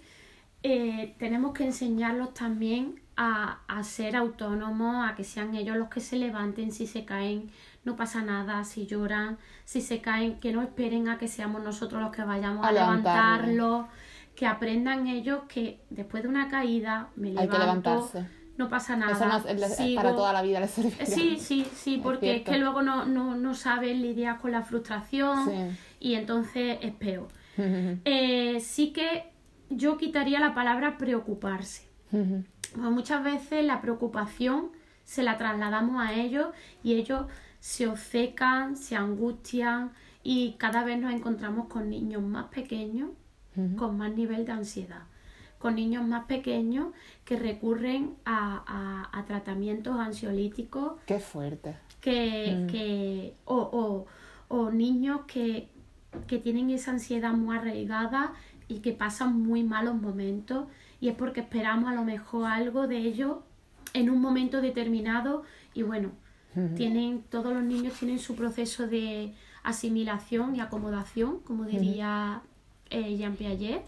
[0.63, 5.99] eh, tenemos que enseñarlos también a, a, ser autónomos, a que sean ellos los que
[5.99, 7.51] se levanten si se caen,
[7.83, 12.01] no pasa nada, si lloran, si se caen, que no esperen a que seamos nosotros
[12.01, 13.87] los que vayamos a, levantarlos
[14.35, 18.25] que aprendan ellos que después de una caída me levanto, Hay que levantarse.
[18.55, 19.11] no pasa nada.
[19.11, 21.05] Eso para toda la vida les servirá.
[21.05, 25.75] Sí, sí, sí, porque es, que luego no, no, no saben lidiar con la frustración
[25.99, 27.27] y entonces es peor.
[28.05, 29.33] Eh, sí que
[29.69, 31.89] yo quitaría la palabra preocuparse.
[32.75, 34.71] muchas veces la preocupación
[35.03, 36.49] se la trasladamos a ellos
[36.83, 37.25] y ellos
[37.59, 39.91] se obcecan, se angustian
[40.23, 43.09] y cada vez nos encontramos con niños más pequeños
[43.75, 45.03] con más nivel de ansiedad,
[45.57, 46.87] con niños más pequeños
[47.25, 50.93] que recurren a, a, tratamientos ansiolíticos.
[51.05, 51.75] Qué fuerte.
[52.01, 54.05] Que, que, o,
[54.47, 55.67] o, niños que,
[56.27, 58.33] que tienen esa ansiedad muy arraigada
[58.67, 60.67] y que pasan muy malos momentos
[60.99, 63.37] y es porque esperamos a lo mejor algo de ellos
[63.93, 66.11] en un momento determinado y bueno,
[66.75, 69.33] tienen todos los niños tienen su proceso de
[69.63, 72.41] asimilación y acomodación, como diría
[72.89, 73.83] eh, Jean Piaget.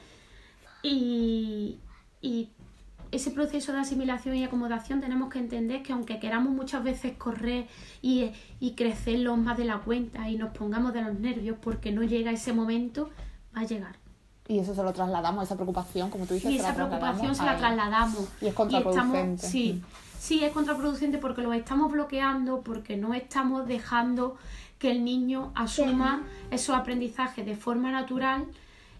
[0.84, 1.80] Y,
[2.22, 2.50] y
[3.12, 7.68] ese proceso de asimilación y acomodación tenemos que entender que aunque queramos muchas veces correr
[8.02, 12.04] y, y crecerlo más de la cuenta y nos pongamos de los nervios porque no
[12.04, 13.10] llega ese momento,
[13.56, 14.01] va a llegar.
[14.52, 16.52] Y eso se lo trasladamos, esa preocupación, como tú dices.
[16.52, 18.28] Y esa preocupación se la trasladamos.
[18.42, 19.48] Y es contraproducente.
[19.48, 19.82] sí,
[20.20, 24.36] sí, es contraproducente porque lo estamos bloqueando, porque no estamos dejando
[24.78, 28.46] que el niño asuma esos aprendizajes de forma natural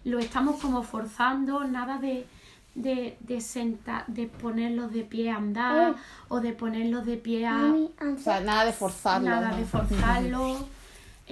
[0.04, 2.26] lo estamos como forzando, nada de,
[2.74, 5.96] de, de, sentar, de ponerlos de pie a andar
[6.28, 7.74] o de ponerlos de pie a...
[8.00, 9.28] O sea, nada de forzarlo.
[9.28, 10.56] Nada de forzarlo,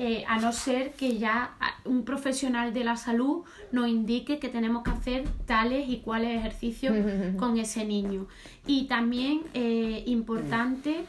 [0.02, 4.82] eh, a no ser que ya un profesional de la salud nos indique que tenemos
[4.82, 6.96] que hacer tales y cuales ejercicios
[7.36, 8.26] con ese niño.
[8.66, 11.04] Y también eh, importante...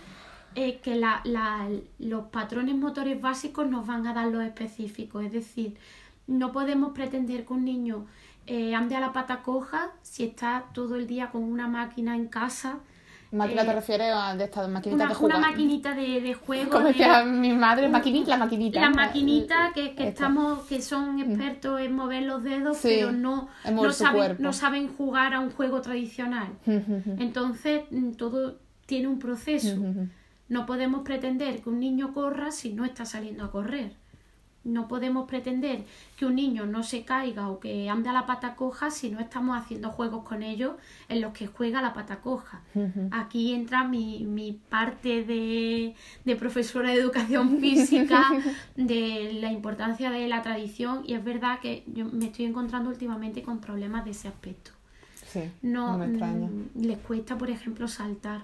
[0.54, 5.32] Eh, que la, la, los patrones motores básicos nos van a dar los específicos, es
[5.32, 5.78] decir,
[6.28, 8.06] no podemos pretender que un niño
[8.76, 12.80] ande a la pata coja si está todo el día con una máquina en casa.
[13.32, 15.26] ¿Máquina te eh, refieres a de de juego?
[15.26, 16.70] Una maquinita de, de juego.
[16.70, 18.82] Como decía mi madre, maquinita, la maquinita.
[18.82, 21.20] Las maquinitas que, que estamos, que son mm.
[21.22, 25.82] expertos en mover los dedos, pero no, no, saben, no saben jugar a un juego
[25.82, 26.50] tradicional.
[26.66, 29.78] Entonces, mm, todo tiene un proceso.
[30.50, 34.01] No podemos pretender que un niño corra si no está saliendo a correr.
[34.64, 38.56] No podemos pretender que un niño no se caiga o que ande a la pata
[38.56, 40.76] coja si no estamos haciendo juegos con ellos
[41.10, 42.62] en los que juega la pata coja.
[43.10, 45.96] Aquí entra mi, mi parte de,
[46.26, 48.24] de, profesora de educación física,
[48.76, 53.42] de la importancia de la tradición y es verdad que yo me estoy encontrando últimamente
[53.42, 54.72] con problemas de ese aspecto.
[55.26, 56.48] Sí, no, me extraña.
[56.48, 58.42] Mm, les cuesta, por ejemplo, saltar,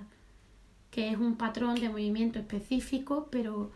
[0.89, 3.71] que es un patrón de movimiento específico, pero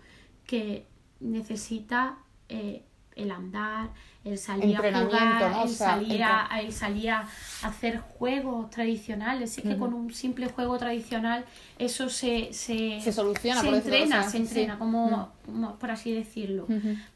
[0.45, 0.86] que
[1.19, 2.17] necesita
[2.51, 2.83] eh,
[3.15, 3.89] el andar,
[4.23, 7.27] el salir a jugar, el, salir a, el salir a
[7.63, 9.57] hacer juegos tradicionales.
[9.57, 11.45] Es que con un simple juego tradicional
[11.77, 15.31] eso se, se, soluciona, se entrena, se entrena, como,
[15.79, 16.67] por así decirlo.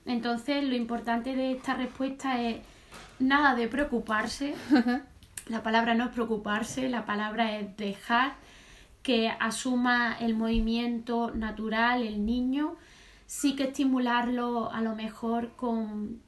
[0.05, 2.57] Entonces lo importante de esta respuesta es
[3.19, 4.55] nada de preocuparse.
[5.47, 8.33] la palabra no es preocuparse, la palabra es dejar
[9.03, 12.75] que asuma el movimiento natural el niño
[13.25, 16.21] sí que estimularlo a lo mejor con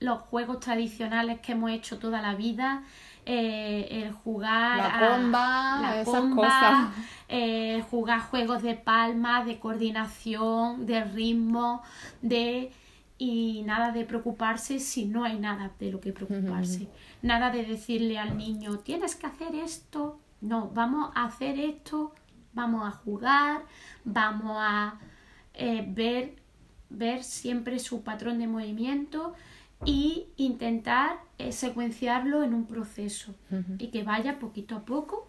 [0.00, 2.84] los juegos tradicionales que hemos hecho toda la vida,
[3.26, 6.92] eh, el jugar la comba, la comba
[7.28, 11.82] eh, jugar juegos de palmas, de coordinación, de ritmo,
[12.22, 12.72] de
[13.18, 16.88] y nada de preocuparse si no hay nada de lo que preocuparse.
[17.20, 20.20] Nada de decirle al niño, tienes que hacer esto.
[20.40, 22.14] No, vamos a hacer esto,
[22.52, 23.62] vamos a jugar,
[24.04, 24.94] vamos a
[25.58, 26.32] eh, ver,
[26.90, 29.34] ver siempre su patrón de movimiento
[29.84, 33.34] y intentar eh, secuenciarlo en un proceso
[33.78, 35.28] y que vaya poquito a poco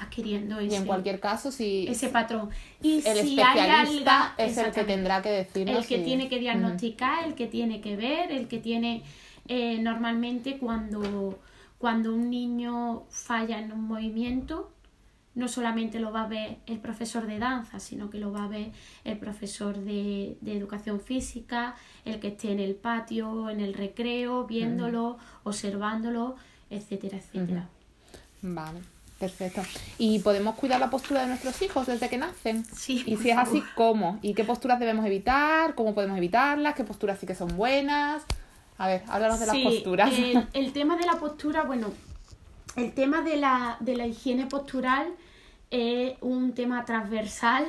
[0.00, 2.50] adquiriendo ese, Y en cualquier caso, si ese patrón.
[2.82, 3.08] Y el si
[3.40, 7.24] hay especialista algo, es el que tendrá que decirnos el que si- tiene que diagnosticar,
[7.26, 9.02] el que tiene que ver, el que tiene
[9.48, 11.38] eh, normalmente cuando,
[11.78, 14.70] cuando un niño falla en un movimiento,
[15.34, 18.48] no solamente lo va a ver el profesor de danza, sino que lo va a
[18.48, 18.72] ver
[19.04, 24.46] el profesor de, de educación física, el que esté en el patio, en el recreo,
[24.46, 26.36] viéndolo, observándolo,
[26.68, 27.68] etcétera, etcétera.
[28.42, 28.80] Vale,
[29.18, 29.62] perfecto.
[29.98, 32.64] ¿Y podemos cuidar la postura de nuestros hijos desde que nacen?
[32.64, 33.62] Sí, Y si es así.
[33.76, 34.18] ¿cómo?
[34.22, 35.74] ¿Y qué posturas debemos evitar?
[35.74, 36.74] ¿Cómo podemos evitarlas?
[36.74, 38.22] ¿Qué posturas sí que son buenas?
[38.78, 40.10] A ver, háblanos de las posturas.
[40.12, 41.88] El, el tema de la postura, bueno,
[42.76, 45.08] el tema de la, de la higiene postural
[45.70, 47.64] es un tema transversal,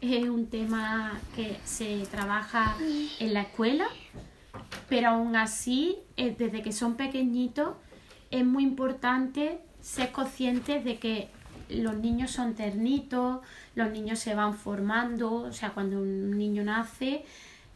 [0.00, 2.76] es un tema que se trabaja
[3.18, 3.86] en la escuela,
[4.88, 7.76] pero aún así, eh, desde que son pequeñitos,
[8.30, 11.28] es muy importante ser conscientes de que
[11.68, 13.40] los niños son ternitos,
[13.74, 17.24] los niños se van formando, o sea, cuando un niño nace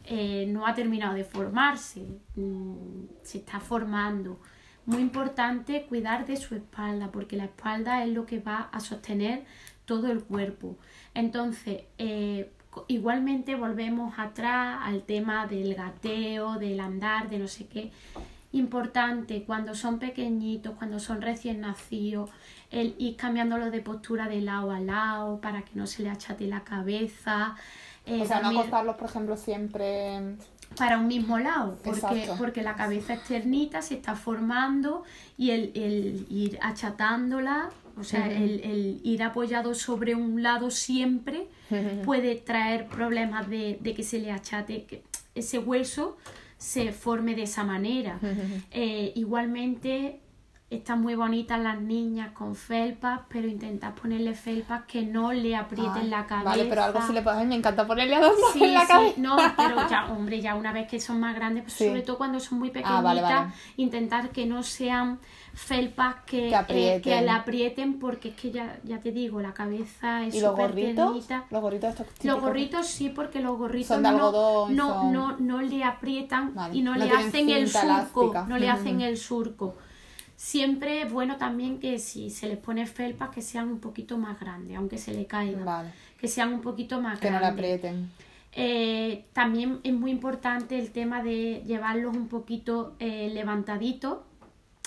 [0.05, 2.01] eh, no ha terminado de formarse,
[2.35, 4.39] mm, se está formando.
[4.85, 9.45] Muy importante cuidar de su espalda, porque la espalda es lo que va a sostener
[9.85, 10.77] todo el cuerpo.
[11.13, 12.51] Entonces, eh,
[12.87, 17.91] igualmente volvemos atrás al tema del gateo, del andar, de no sé qué.
[18.53, 22.29] Importante cuando son pequeñitos, cuando son recién nacidos,
[22.69, 26.47] el ir cambiándolo de postura de lado a lado para que no se le achate
[26.47, 27.55] la cabeza.
[28.05, 30.35] Eh, o sea, no acostarlos, por ejemplo, siempre...
[30.77, 35.03] para un mismo lado, porque, porque la cabeza externita se está formando
[35.37, 41.47] y el, el ir achatándola, o sea, el, el ir apoyado sobre un lado siempre
[42.05, 45.03] puede traer problemas de, de que se le achate, que
[45.35, 46.17] ese hueso
[46.57, 48.19] se forme de esa manera.
[48.71, 50.21] Eh, igualmente
[50.71, 56.03] están muy bonitas las niñas con felpas, pero intentad ponerle felpas que no le aprieten
[56.03, 56.49] Ay, la cabeza.
[56.49, 57.35] Vale, pero algo sí le puede...
[57.37, 59.13] A mí me encanta ponerle adornos Sí, en la sí, cabeza.
[59.17, 61.87] no, pero ya, hombre, ya una vez que son más grandes, pues Sí.
[61.87, 63.51] sobre todo cuando son muy pequeñitas, Ah, vale, vale.
[63.75, 65.19] intentar que no sean
[65.53, 66.97] felpas que, Que aprieten.
[66.99, 70.39] eh, que la aprieten, porque es que ya, ya te digo, la cabeza es ¿Y
[70.39, 71.05] los gorritos?
[71.11, 71.43] ternita.
[71.51, 72.41] Los gorritos estos Los típicos.
[72.41, 75.83] gorritos sí, porque los gorritos Son de no, algodón y no, son- no, no le
[75.83, 77.83] aprietan Vale, y no, le hacen el surco,
[78.31, 78.45] elástica.
[78.47, 79.75] no le hacen el surco.
[80.41, 84.39] Siempre es bueno también que si se les pone felpas que sean un poquito más
[84.39, 87.63] grandes, aunque se le caigan, Vale, que sean un poquito más que no grandes.
[87.63, 88.09] aprieten.
[88.53, 94.17] Eh, también es muy importante el tema de llevarlos un poquito eh, levantaditos,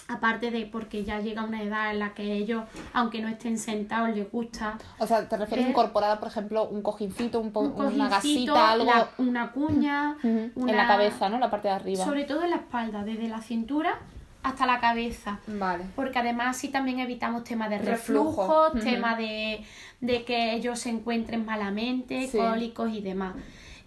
[0.09, 4.13] aparte de porque ya llega una edad en la que ellos, aunque no estén sentados,
[4.13, 7.81] les gusta O sea, ¿te refieres Eh, incorporada, por ejemplo, un cojincito, un po- un
[7.95, 11.39] una gasita, algo la- una cuña, Ujú, en una- la cabeza, ¿no?
[11.39, 12.05] La parte de arriba.
[12.05, 14.01] sobre todo en la espalda, desde la cintura
[14.45, 15.41] hasta la cabeza.
[15.49, 15.85] Vale.
[15.97, 18.69] Porque además así también evitamos temas de Reflujo.
[18.71, 19.65] reflujo, temas de,
[20.01, 22.39] de que ellos se encuentren malamente, Sí.
[22.39, 23.35] cólicos y demás.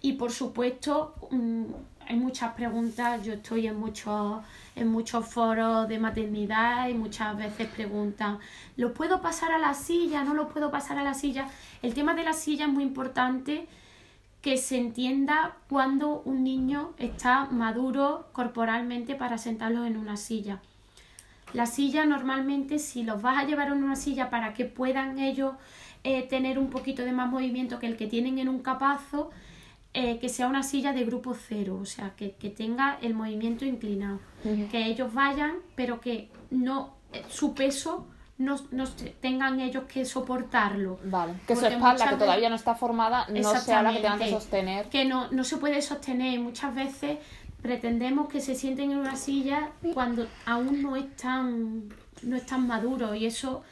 [0.02, 1.62] Y por supuesto, mm,
[2.08, 4.42] hay muchas preguntas, yo estoy en muchos,
[4.74, 8.38] en muchos foros de maternidad y muchas veces preguntan,
[8.76, 10.24] ¿lo puedo pasar a la silla?
[10.24, 11.46] ¿No lo puedo pasar a la silla?
[11.82, 13.66] El tema de la silla es muy importante
[14.48, 20.62] que se entienda cuando un niño está maduro corporalmente para sentarlo en una silla.
[21.52, 25.52] La silla normalmente si los vas a llevar en una silla para que puedan ellos
[26.02, 29.28] eh, tener un poquito de más movimiento que el que tienen en un capazo,
[29.92, 33.66] eh, que sea una silla de grupo cero, o sea, que, que tenga el movimiento
[33.66, 34.18] inclinado.
[34.70, 38.06] Que ellos vayan, pero que no eh, su peso
[38.38, 40.98] no, no se- tengan ellos que soportarlo.
[41.04, 41.34] Vale.
[41.46, 44.30] Que su espalda, que veces- todavía no está formada, no sea la que tengan que
[44.30, 44.86] sostener.
[44.88, 47.18] que no, no se puede sostener muchas veces
[47.62, 51.88] pretendemos que se sienten en una silla cuando aún no están
[52.22, 53.62] no están maduros y eso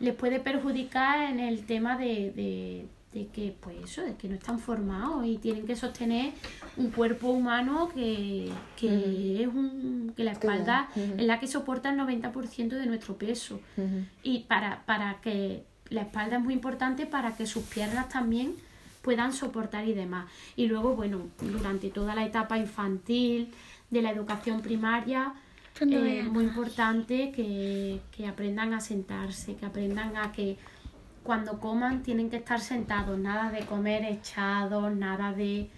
[0.00, 4.34] les puede perjudicar en el tema de, de, de que pues eso de que no
[4.34, 6.32] están formados y tienen que sostener
[6.76, 11.14] un cuerpo humano que, que es un que la espalda ujú.
[11.18, 13.60] es la que soporta el 90% de nuestro peso.
[14.22, 18.54] Y para, para que la espalda es muy importante para que sus piernas también
[19.00, 20.26] puedan soportar y demás.
[20.56, 23.52] Y luego, bueno, durante toda la etapa infantil
[23.90, 25.34] de la educación primaria,
[25.80, 30.56] eh, es muy importante que, que aprendan a sentarse, que aprendan a que
[31.24, 35.70] cuando coman tienen que estar sentados, nada de comer echados, nada de...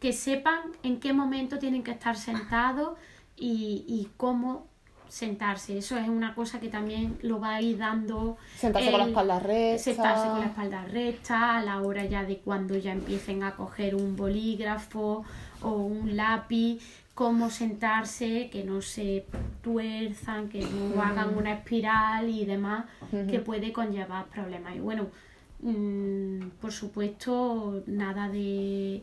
[0.00, 2.98] que sepan en qué momento tienen que estar sentados
[3.36, 4.66] y, y cómo
[5.08, 5.78] sentarse.
[5.78, 8.36] Eso es una cosa que también lo va a ir dando.
[8.56, 9.82] Sentarse con la espalda recta.
[9.82, 13.94] Sentarse con la espalda recta, a la hora ya de cuando ya empiecen a coger
[13.94, 15.24] un bolígrafo
[15.62, 16.82] o un lápiz,
[17.16, 19.24] cómo sentarse, que no se
[19.62, 24.76] tuerzan, que no hagan una espiral y demás, que puede conllevar problemas.
[24.76, 25.06] Y bueno,
[25.60, 29.00] mm, por supuesto, nada de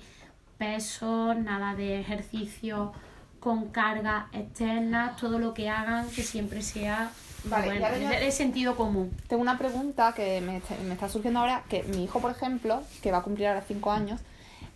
[0.60, 2.94] pesos, nada de ejercicio
[3.40, 7.12] con carga externa, todo lo que hagan que siempre sea
[7.46, 9.10] vale, de sentido común.
[9.28, 13.12] Tengo una pregunta que me, me, está surgiendo ahora, que mi hijo, por ejemplo, que
[13.12, 14.22] va a cumplir ahora 5 años,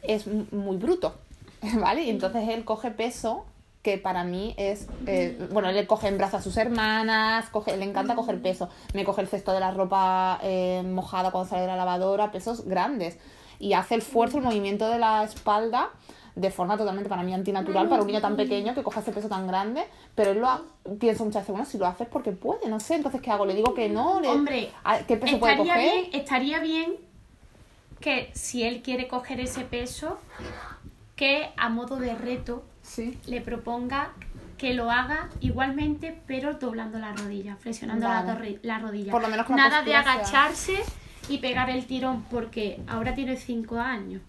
[0.02, 1.27] es muy bruto.
[1.80, 2.04] ¿vale?
[2.04, 3.46] Y entonces él coge peso
[3.82, 7.86] que para mí es, eh, bueno, él coge en brazos a sus hermanas, coge, le
[7.86, 11.68] encanta coger peso, me coge el cesto de la ropa eh, mojada cuando sale de
[11.68, 13.18] la lavadora, pesos grandes,
[13.60, 15.92] y hace el esfuerzo, el movimiento de la espalda
[16.36, 19.28] de forma totalmente para mí antinatural para un niño tan pequeño que coja ese peso
[19.28, 20.62] tan grande, pero él lo ha,
[21.00, 23.46] pienso muchas veces, bueno, si lo haces porque puede, no sé, entonces ¿qué hago?
[23.46, 24.70] Le digo que no, Hombre,
[25.08, 25.80] ¿qué peso puede coger?
[25.80, 26.98] Bien, estaría bien
[28.00, 30.20] que si él quiere coger ese peso,
[31.18, 32.64] que a modo de reto
[33.26, 34.14] le proponga
[34.58, 39.12] que lo haga igualmente, pero doblando la rodilla, flexionando la, rodilla.
[39.12, 40.78] Por lo menos Nada de agacharse
[41.28, 44.22] y pegar el tirón, porque ahora tiene 5 años,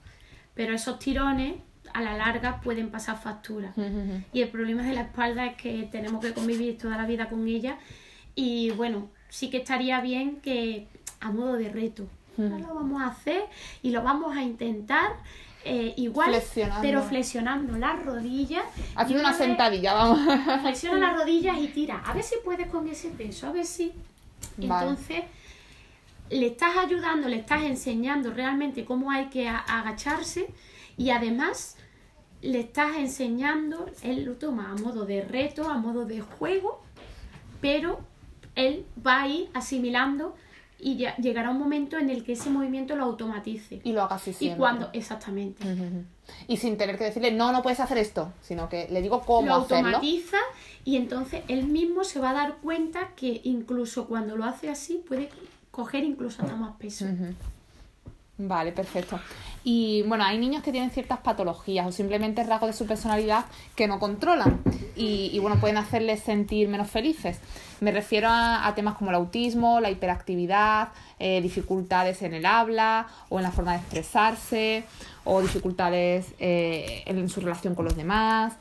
[0.54, 1.56] pero esos tirones
[1.94, 3.72] a la larga pueden pasar factura.
[4.32, 7.46] Y el problema de la espalda es que tenemos que convivir toda la vida con
[7.46, 7.78] ella.
[8.34, 10.88] Y bueno, sí que estaría bien que
[11.20, 12.08] a modo de reto.
[12.36, 13.42] Lo vamos a hacer
[13.82, 15.16] y lo vamos a intentar
[15.64, 16.40] eh, igual,
[16.80, 18.64] pero flexionando las rodillas.
[18.94, 20.20] Haciendo una, sentadilla, vamos.
[20.62, 22.02] Flexiona las rodillas y tira.
[22.04, 23.92] A ver si puedes con ese peso, a ver si.
[24.60, 25.24] Entonces,
[26.30, 30.46] le estás ayudando, le estás enseñando realmente cómo hay que agacharse
[30.96, 31.76] y además
[32.40, 36.82] le estás enseñando, él lo toma a modo de reto, a modo de juego,
[37.60, 38.00] pero
[38.54, 40.36] él va a ir asimilando
[40.80, 43.80] y ya llegará un momento en el que ese movimiento lo automatice.
[43.82, 44.56] Y lo haga así siempre.
[44.56, 45.64] Y cuando, exactamente.
[46.46, 49.48] Y sin tener que decirle, no, no puedes hacer esto, sino que le digo cómo
[49.48, 50.38] lo automatiza
[50.84, 55.02] y entonces él mismo se va a dar cuenta que incluso cuando lo hace así
[55.06, 55.30] puede
[55.70, 57.06] coger incluso hasta más peso.
[58.38, 59.18] Vale, perfecto.
[59.64, 63.88] Y bueno, hay niños que tienen ciertas patologías o simplemente rasgos de su personalidad que
[63.88, 64.62] no controlan
[64.96, 67.40] y, y bueno, pueden hacerles sentir menos felices.
[67.80, 73.38] Me refiero a, temas como el autismo, la hiperactividad, eh, dificultades en el habla o
[73.38, 74.84] en la forma de expresarse
[75.24, 78.54] o dificultades eh, en su relación con los demás.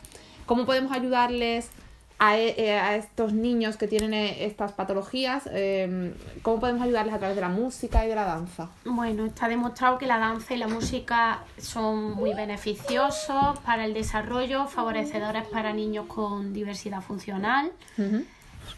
[0.47, 1.69] ¿Cómo podemos ayudarles
[2.19, 7.19] e, eh, a, estos niños que tienen eh, estas patologías, em, ¿cómo podemos ayudarles a
[7.19, 8.69] través de la música y de la danza?
[8.85, 14.65] Bueno, está demostrado que la danza y la música son muy beneficiosos para el desarrollo,
[14.65, 17.71] favorecedores para niños con diversidad funcional.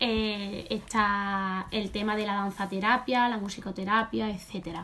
[0.01, 4.79] Eh, está el tema de la danza terapia, la musicoterapia, etc.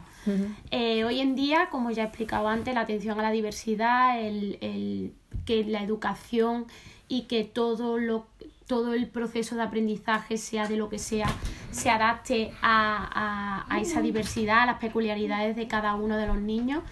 [1.06, 5.14] hoy en día, como ya he explicado antes, la atención a la diversidad, el,
[5.46, 6.68] que la educación
[7.08, 8.28] y que todo lo
[8.68, 11.28] todo el proceso de aprendizaje, sea de lo que sea,
[11.72, 16.84] se adapte a, esa diversidad, a las peculiaridades de cada uno de los niños,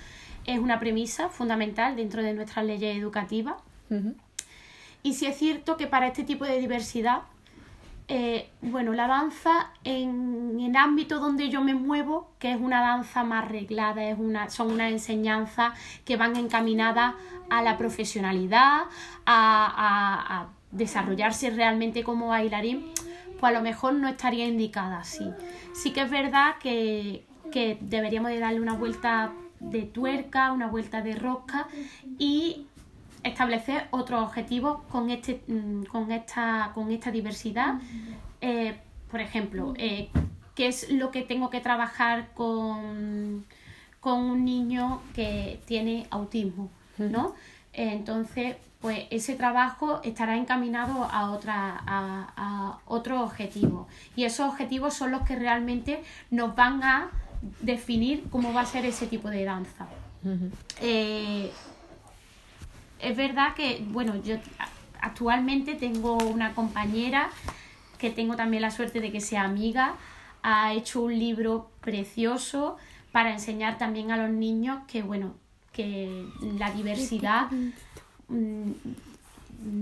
[0.46, 3.56] es una premisa fundamental dentro de nuestras leyes educativas.
[5.02, 7.24] Y sí es cierto que para este tipo de diversidad,
[8.16, 13.24] eh, bueno, la danza en el ámbito donde yo me muevo, que es una danza
[13.24, 15.74] más reglada, es una, son unas enseñanzas
[16.06, 17.16] que van encaminadas
[17.50, 18.84] a la profesionalidad,
[19.26, 22.92] a desarrollarse realmente como bailarín,
[23.40, 25.30] pues a lo mejor no estaría indicada así.
[25.74, 27.26] Sí que es verdad que,
[27.82, 31.68] deberíamos de darle una vuelta de tuerca, una vuelta de rosca
[32.18, 32.66] y
[33.24, 37.76] establecer otros objetivos con, este, mm, con, esta, con esta diversidad.
[38.42, 38.76] Eh,
[39.10, 40.10] por ejemplo, eh,
[40.56, 43.46] ¿qué es lo que tengo que trabajar con,
[44.00, 46.70] con un niño que tiene autismo?
[46.98, 47.34] ¿no?
[47.76, 53.88] entonces, pues ese trabajo estará encaminado a, otra, a, otros objetivos.
[54.16, 57.10] Y esos objetivos son los que realmente nos van a
[57.62, 59.88] definir cómo va a ser ese tipo de danza.
[60.82, 61.50] Eh,
[63.04, 64.38] es verdad que, bueno, yo
[65.02, 67.30] actualmente tengo una compañera
[67.98, 69.96] que tengo también la suerte de que sea amiga,
[70.42, 72.78] ha hecho un libro precioso
[73.12, 75.36] para enseñar también a los niños que, bueno,
[75.72, 76.26] que
[76.58, 77.50] la diversidad
[78.34, 78.72] Mm,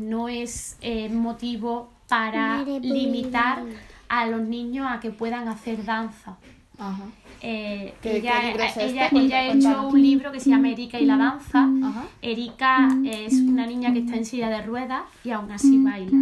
[0.10, 3.64] no es eh, motivo para limitar
[4.10, 6.38] a los niños a que puedan hacer danza.
[6.82, 7.04] Ajá.
[7.44, 8.86] Eh, ¿Qué- ella, qué este?
[8.86, 9.08] ella,
[9.40, 11.68] ha hecho un libro que se llama Erika y la danza.
[11.84, 12.06] Ajá.
[12.22, 16.18] Erika es una niña que está en silla de ruedas y aún así baila.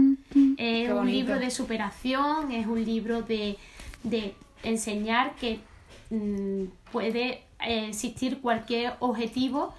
[0.57, 1.17] Es Qué un bonito.
[1.17, 3.57] libro de superación, es un libro de,
[4.03, 5.59] de enseñar que
[6.09, 9.73] mm, puede eh, existir cualquier objetivo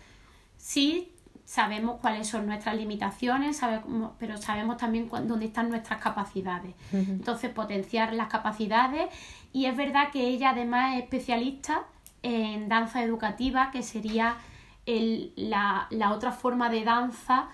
[0.57, 1.09] si
[1.47, 6.74] sabemos cuáles son nuestras limitaciones, sabemos, pero sabemos también cuán- dónde están nuestras capacidades.
[6.93, 9.09] Entonces, potenciar las capacidades.
[9.53, 11.83] Y es verdad que ella además es especialista
[12.23, 14.37] en danza educativa, que sería
[14.87, 17.49] el- la, la otra forma de danza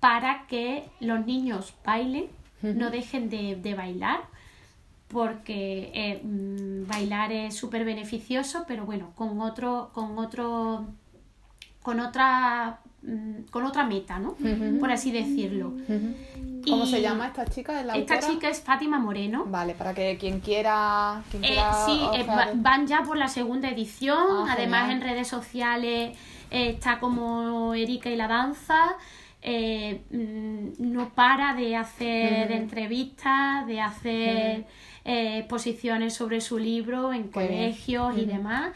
[0.00, 2.28] para que los niños bailen,
[2.62, 4.20] no dejen de, de bailar,
[5.08, 10.86] porque eh, mm, bailar es súper beneficioso, pero bueno, con otro, con otro,
[11.82, 12.80] con otra,
[13.50, 14.36] con otra meta, ¿no?
[14.78, 15.72] Por así decirlo.
[16.68, 17.82] ¿Cómo Y se llama esta chica?
[17.82, 18.32] ¿La Esta autora?
[18.34, 19.44] chica es Fátima Moreno.
[19.46, 21.22] Vale, para que quien quiera...
[21.30, 24.18] Quien Eh, sí, eh, va- van ya por la segunda edición.
[24.46, 24.90] Ah, Además, genial.
[24.90, 26.18] en redes sociales
[26.50, 28.96] eh, está como Erika y la danza.
[29.42, 34.66] Mm, no para de hacer entrevistas, de hacer
[35.38, 37.48] exposiciones sobre su libro en Qué bien.
[37.48, 38.70] colegios y demás.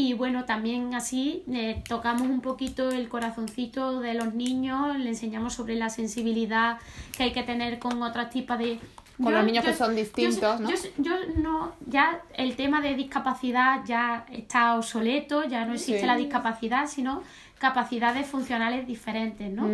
[0.00, 5.54] Y bueno, también así eh, tocamos un poquito el corazoncito de los niños, le enseñamos
[5.54, 6.78] sobre la sensibilidad
[7.16, 8.78] que hay que tener con otros tipos de...
[9.20, 10.70] Con los niños que son distintos, yo- ¿no?
[10.70, 16.06] yo- yo no, ya el tema de discapacidad ya está obsoleto, ya no existe Sí.
[16.06, 17.24] la discapacidad, sino
[17.58, 19.66] capacidades funcionales diferentes, ¿no?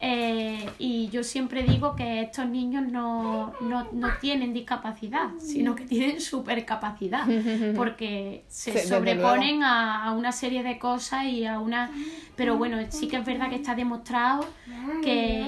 [0.00, 5.84] Eh, y yo siempre digo que estos niños no, no, no tienen discapacidad, sino que
[5.84, 7.26] tienen supercapacidad,
[7.76, 11.90] porque se Sí, sobreponen a, a una serie de cosas y a una...
[12.36, 14.44] Pero bueno, sí que es verdad que está demostrado
[15.02, 15.44] que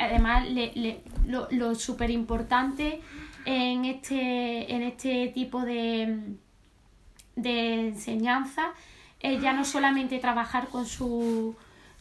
[0.00, 3.00] además le- le- lo, lo súper importante
[3.44, 6.34] en este, en este tipo de,
[7.36, 8.72] de enseñanza
[9.24, 11.54] es ya no solamente trabajar con su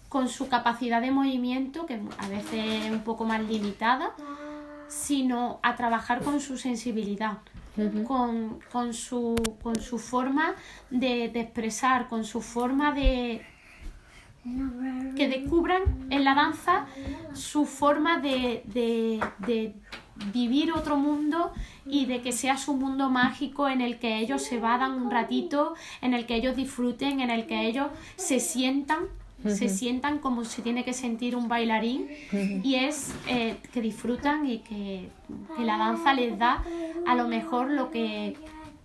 [0.10, 4.12] con su capacidad de movimiento, que a veces es un poco más limitada,
[4.88, 7.40] sino a trabajar con su sensibilidad,
[8.04, 10.54] con, con su, con su forma
[10.92, 13.44] de, de expresar, con su forma de,
[15.16, 16.86] que descubran en la danza
[17.34, 19.74] su forma de, de- de
[20.34, 21.52] vivir otro mundo
[21.86, 25.74] y de que sea su mundo mágico en el que ellos se vadan un ratito,
[26.02, 29.00] en el que ellos disfruten, en el que ellos se sientan,
[29.46, 32.08] se sientan como se tiene que sentir un bailarín
[32.64, 35.10] y es eh, que disfrutan y que,
[35.58, 36.64] que la danza les da
[37.06, 38.38] a lo mejor lo que,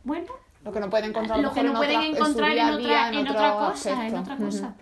[0.03, 0.27] bueno,
[0.65, 3.27] Lo que no pueden encontrar lo que no en pueden otra- encontrar en otra, en
[3.71, 4.75] cosa, en otra cosa.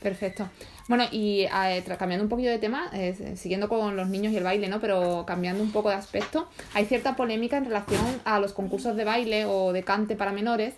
[0.00, 0.48] Perfecto.
[0.88, 4.44] Bueno, y eh, cambiando un poquito de tema, eh, siguiendo con los niños y el
[4.44, 4.80] baile, ¿no?
[4.80, 9.04] Pero cambiando un poco de aspecto, hay cierta polémica en relación a los concursos de
[9.04, 10.74] baile o de cante para menores.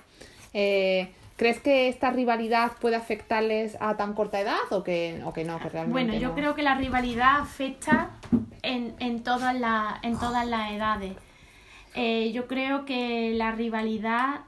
[0.54, 5.44] Eh, ¿Crees que esta rivalidad puede afectarles a tan corta edad o que, o que
[5.44, 5.58] no?
[5.58, 6.34] Que realmente Bueno, yo no?
[6.34, 8.10] creo que la rivalidad afecta
[8.62, 11.14] en, en, todas, las, en todas las edades.
[11.94, 14.40] Eh, yo creo que la rivalidad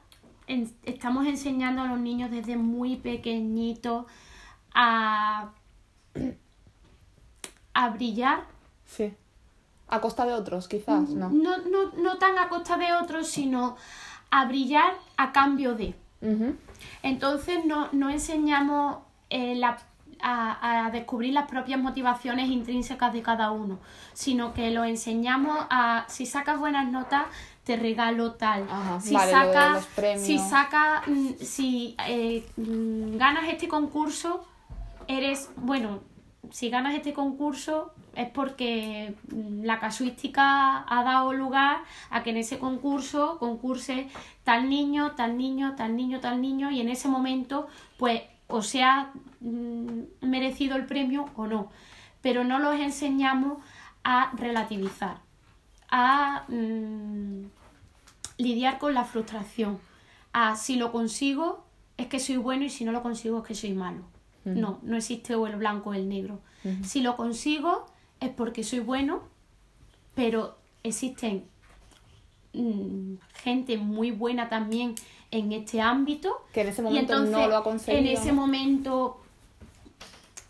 [0.47, 4.05] en- estamos enseñando a los niños desde muy pequeñitos
[4.75, 5.49] a,
[7.73, 8.43] a brillar.
[8.85, 9.13] Sí.
[9.87, 11.29] A costa de otros, quizás, ¿no?
[11.29, 13.75] No, no, no tan a costa de otros, sino
[14.31, 15.93] a brillar a cambio de.
[17.03, 18.97] Entonces no, no enseñamos
[19.29, 19.77] eh, la-
[20.21, 23.77] a, a descubrir las propias motivaciones intrínsecas de cada uno,
[24.13, 27.25] sino que lo enseñamos a, si sacas buenas notas,
[27.63, 28.63] te regalo tal.
[28.69, 30.25] Ajá, si vale, sacas, premios.
[30.25, 34.47] si saca, mm, si eh, mm, ganas este concurso,
[35.07, 36.01] eres, bueno,
[36.51, 39.15] si ganas este concurso es porque
[39.61, 41.79] la casuística ha dado lugar
[42.09, 44.09] a que en ese concurso concurse
[44.43, 49.11] tal niño, tal niño, tal niño, tal niño y en ese momento pues o sea
[49.41, 51.71] mm, merecido el premio o no.
[52.21, 53.59] Pero no los enseñamos
[54.03, 55.17] a relativizar,
[55.89, 57.45] a mm,
[58.37, 59.79] lidiar con la frustración,
[60.33, 61.65] a si lo consigo
[61.97, 64.14] es que soy bueno y si no lo consigo es que soy malo.
[64.45, 66.39] No, no existe o el blanco o el negro.
[66.83, 67.85] Si lo consigo
[68.19, 69.21] es porque soy bueno,
[70.15, 71.45] pero existen
[72.53, 74.95] mm, gente muy buena también
[75.31, 76.45] en este ámbito.
[76.53, 77.99] Que en ese momento entonces, no lo ha conseguido.
[77.99, 78.41] En ese ¿no?
[78.41, 79.21] momento,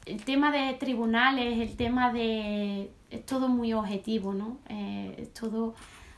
[0.06, 2.92] el tema de tribunales, el tema de...
[3.10, 4.58] Es todo muy objetivo, ¿no?
[4.70, 5.74] Eh, es todo...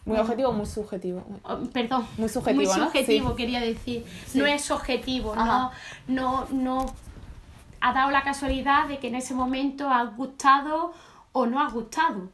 [0.06, 1.22] Muy objetivo o muy subjetivo.
[1.44, 2.86] Oh, Perdón, Muy subjetivo, ¿no?
[2.86, 3.36] subjetivo, Sí.
[3.36, 4.06] quería decir.
[4.26, 4.40] Sí.
[4.40, 5.72] No es objetivo, no,
[6.08, 6.86] no, no
[7.82, 10.94] ha dado la casualidad de que en ese momento ha gustado
[11.32, 12.30] o no ha gustado.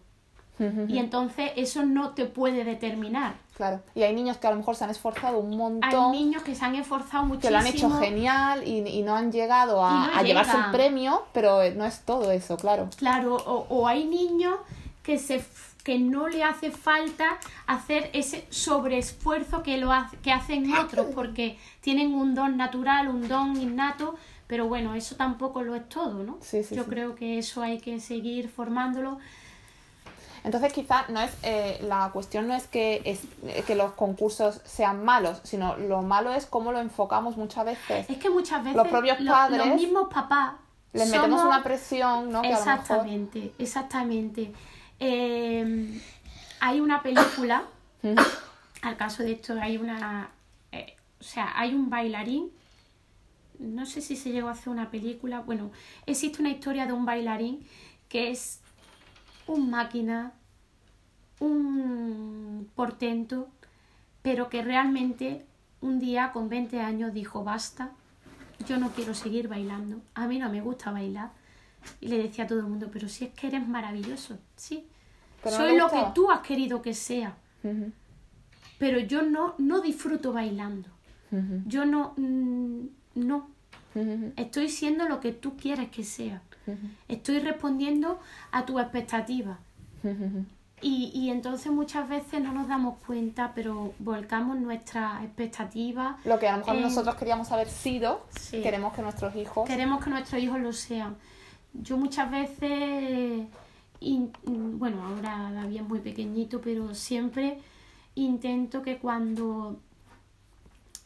[0.88, 3.34] Y entonces eso no te puede determinar.
[3.58, 3.82] Claro.
[3.96, 5.90] Y hay niños que a lo mejor se han esforzado un montón.
[5.94, 7.42] Hay niños que se han esforzado muchísimo.
[7.42, 11.26] Que lo han hecho genial y, y no han llegado a, a llevarse el premio,
[11.34, 12.90] pero no es todo eso, claro.
[12.96, 14.56] Claro, o, o hay niños
[15.02, 15.44] que se
[15.84, 17.38] que no le hace falta
[17.68, 19.92] hacer ese sobreesfuerzo que lo
[20.22, 24.16] que hacen otros porque tienen un don natural, un don innato,
[24.54, 26.38] pero bueno, eso tampoco lo es todo, ¿no?
[26.40, 29.18] Sí, sí, Yo creo que eso hay que seguir formándolo.
[30.44, 33.22] Entonces quizás no es eh, la cuestión no es que es
[33.66, 38.08] que los concursos sean malos, sino lo malo es cómo lo enfocamos muchas veces.
[38.08, 40.54] Es que muchas veces los propios padres los mismos papás
[40.92, 42.44] les metemos una presión, ¿no?
[42.44, 44.54] exactamente, exactamente.
[45.00, 46.00] Eh,
[46.60, 47.64] hay una película,
[48.84, 50.30] al caso de esto hay una,
[50.72, 52.52] eh, o sea, hay un bailarín
[53.60, 55.72] no sé si se llegó a hacer una película, bueno,
[56.06, 57.66] existe una historia de un bailarín
[58.10, 58.60] que es
[59.48, 60.34] un máquina,
[61.40, 63.50] un portento,
[64.22, 65.46] pero que realmente
[65.82, 67.92] un día con 20 años dijo basta,
[68.68, 71.32] yo no quiero seguir bailando, a mí no me gusta bailar.
[72.00, 74.88] Y le decía a todo el mundo, pero si es que eres maravilloso, sí,
[75.50, 77.36] soy lo que tú has querido que sea.
[78.78, 80.90] Pero yo no, no disfruto bailando.
[81.66, 82.86] Yo no, mm,
[83.16, 83.50] no.
[84.36, 86.42] Estoy siendo lo que tú quieres que sea.
[87.08, 88.20] Estoy respondiendo
[88.52, 89.58] a tus expectativas.
[90.82, 96.18] Y, y, entonces muchas veces no nos damos cuenta, pero volcamos nuestras expectativas.
[96.26, 99.66] Lo que a lo mejor nosotros queríamos haber sido, queremos que nuestros hijos.
[99.66, 101.16] Queremos que nuestros hijos lo sean.
[101.74, 103.48] Yo muchas veces,
[104.44, 107.60] bueno, ahora David es muy pequeñito, pero siempre
[108.16, 109.80] intento que cuando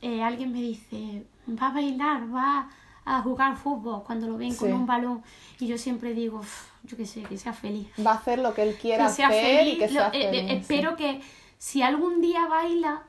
[0.02, 2.70] eh, alguien me dice, va a bailar, va
[3.06, 5.24] a jugar fútbol cuando lo ven con un balón.
[5.60, 6.42] Y yo siempre digo,
[6.84, 7.88] yo qué sé, que sea feliz.
[8.06, 10.52] Va a hacer lo que él quiera hacer y que sea eh, feliz.
[10.52, 11.22] espero que
[11.58, 13.04] si algún día baila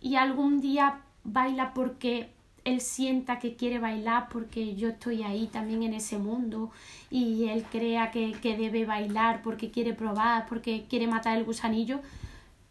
[0.00, 2.30] y algún día baila porque
[2.64, 6.70] él sienta que quiere bailar porque yo estoy ahí también en ese mundo
[7.10, 12.00] y él crea que, que debe bailar porque quiere probar, porque quiere matar el gusanillo,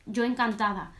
[0.06, 0.92] yo encantada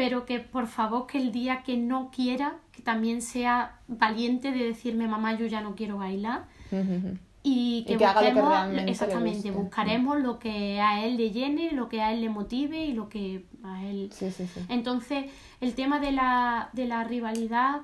[0.00, 4.64] pero que por favor que el día que no quiera, que también sea valiente de
[4.64, 6.44] decirme, mamá, yo ya no quiero bailar.
[7.42, 8.52] Y que, busquemos,
[8.86, 12.92] exactamente, buscaremos lo que a él le llene, lo que a él le motive y
[12.92, 14.10] lo que a él...
[14.68, 15.24] Entonces,
[15.62, 17.80] el tema de la, de la rivalidad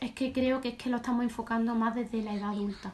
[0.00, 2.92] es que creo que es que lo estamos enfocando más desde la edad adulta.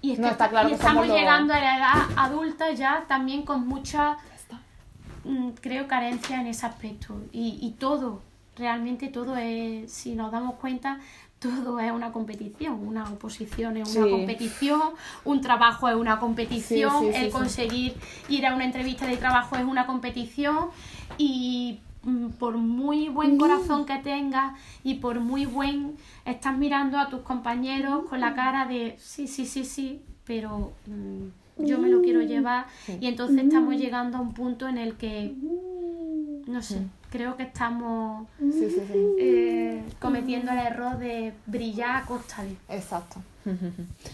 [0.00, 0.28] Y, es que
[0.72, 4.16] estamos llegando a la edad adulta ya también con mucha
[5.24, 7.20] Mm, creo, carencia en ese aspecto.
[7.32, 8.22] Y, y todo,
[8.56, 11.00] realmente todo es, si nos damos cuenta,
[11.38, 14.80] todo es una competición, una oposición es una competición,
[15.24, 17.94] un trabajo es una competición, el conseguir
[18.28, 20.68] ir a una entrevista de trabajo es una competición
[21.16, 25.96] y mm, por muy buen corazón que tengas y por muy buen
[26.26, 31.64] estás mirando a tus compañeros con la cara de sí, sí, sí, sí, pero mm,
[31.66, 32.66] yo me lo quiero llevar.
[33.00, 35.34] Y entonces estamos llegando a un punto en el que,
[36.46, 38.26] no sé, creo que estamos
[39.18, 42.56] eh, cometiendo el error de brillar a costa de...
[42.68, 43.20] Exacto.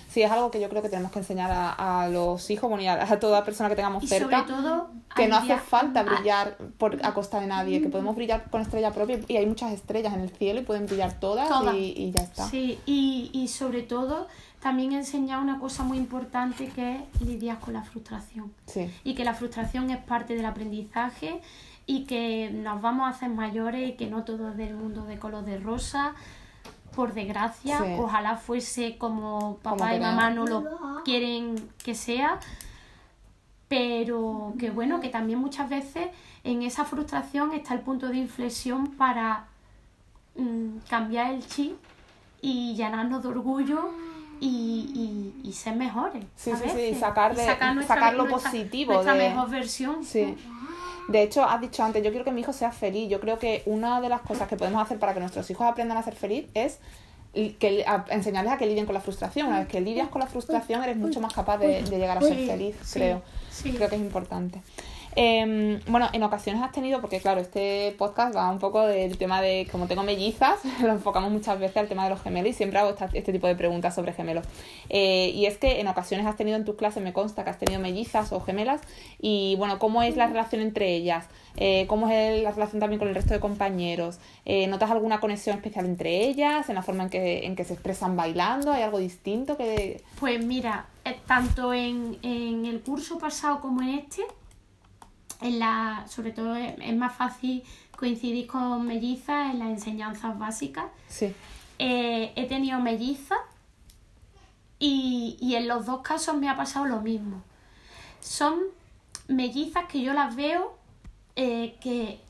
[0.09, 3.21] Sí, es algo que yo creo que tenemos que enseñar a, los hijos y a,
[3.21, 4.47] toda persona que tengamos cerca.
[4.47, 8.63] todo, que no hace falta brillar por, a costa de nadie, que podemos brillar con
[8.63, 12.23] estrella propia y hay muchas estrellas en el cielo y pueden brillar todas, Y, ya
[12.23, 12.49] está.
[12.49, 14.27] Sí, y, y sobre todo
[14.61, 18.53] también he enseñado una cosa muy importante que es lidiar con la frustración.
[19.05, 21.41] Y que la frustración es parte del aprendizaje
[21.87, 25.19] y que nos vamos a hacer mayores y que no todo es del mundo de
[25.19, 26.15] color de rosa.
[26.95, 30.65] Por desgracia, ojalá fuese como papá y mamá no lo
[31.05, 32.41] quieren que sea,
[33.69, 36.09] pero que bueno, que también muchas veces
[36.43, 39.45] en esa frustración está el punto de inflexión para
[40.37, 41.77] mm, cambiar el chip
[42.41, 43.91] y llenarnos de orgullo
[44.41, 46.25] y, y, y ser mejores.
[46.37, 48.95] Sí, sí, sí, sacar, de, sacar, lo positivo.
[48.95, 50.05] Nuestra mejor versión.
[50.05, 50.37] Sí.
[51.09, 53.09] De hecho, has dicho antes, yo quiero que mi hijo sea feliz.
[53.09, 55.97] Yo creo que una de las cosas que podemos hacer para que nuestros hijos aprendan
[55.97, 56.79] a ser feliz es
[57.33, 59.49] que, enseñarles a que lidien con la frustración.
[59.49, 62.47] Una vez que lidias con la frustración, eres mucho más capaz de, llegar a ser
[62.47, 63.23] feliz, creo.
[63.63, 64.61] Creo que es importante.
[65.19, 69.41] Em, bueno, en ocasiones has tenido, porque claro, este podcast va un poco del tema
[69.41, 72.79] de, como tengo mellizas, lo enfocamos muchas veces al tema de los gemelos y siempre
[72.79, 74.45] hago este tipo de preguntas sobre gemelos.
[74.91, 77.59] Eh, y es que en ocasiones has tenido en tus clases, me consta que has
[77.59, 78.83] tenido mellizas o gemelas,
[79.19, 81.25] y bueno, ¿cómo es la relación entre ellas?
[81.57, 84.19] Eh, ¿Cómo es la relación también con el resto de compañeros?
[84.45, 86.69] Eh, ¿Notas alguna conexión especial entre ellas?
[86.69, 88.71] ¿En la forma en que, se expresan bailando?
[88.71, 90.03] ¿Hay algo distinto que...?
[90.21, 90.85] Pues mira,
[91.27, 94.23] tanto en el curso pasado como en este,
[95.41, 97.63] en la, sobre todo es, más fácil
[97.97, 100.87] coincidir con mellizas en las enseñanzas básicas.
[101.09, 101.35] Sí.
[101.79, 103.39] Eh, he tenido mellizas
[104.79, 107.43] y, y en los dos casos me ha pasado lo mismo.
[108.21, 108.59] Son
[109.29, 110.77] mellizas que yo las veo
[111.37, 112.21] eh, que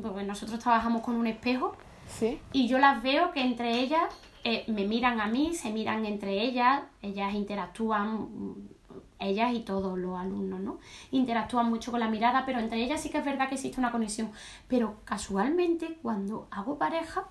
[0.00, 1.76] porque nosotros trabajamos con un espejo
[2.08, 2.40] Sí.
[2.52, 4.02] y yo las veo que entre ellas
[4.42, 8.28] eh, me miran a mí, se miran entre ellas, ellas interactúan,
[9.20, 10.78] ellas y todos los alumnos, ¿no?
[11.10, 13.92] Interactúan mucho con la mirada, pero entre ellas sí que es verdad que existe una
[13.92, 14.30] conexión.
[14.68, 17.24] Pero casualmente, cuando hago pareja,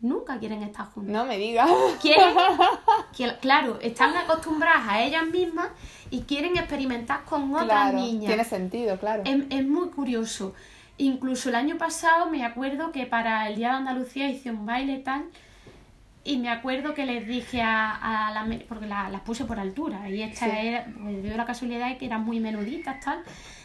[0.00, 1.12] nunca quieren estar juntas.
[1.12, 1.70] No me digas.
[2.00, 2.34] Quieren,
[3.16, 5.68] que, claro, están acostumbradas a ellas mismas
[6.10, 8.26] y quieren experimentar con otras Claro, niñas.
[8.26, 9.22] tiene sentido, claro.
[9.24, 10.54] Es, es muy curioso.
[10.98, 14.98] Incluso el año pasado me acuerdo que para el Día de Andalucía hice un baile
[14.98, 15.24] tal.
[16.26, 20.08] Y me acuerdo que les dije a, a la porque la- las puse por altura.
[20.10, 20.52] Y esta Sí.
[20.66, 23.22] era, pues dio la casualidad de que eran muy menuditas tal.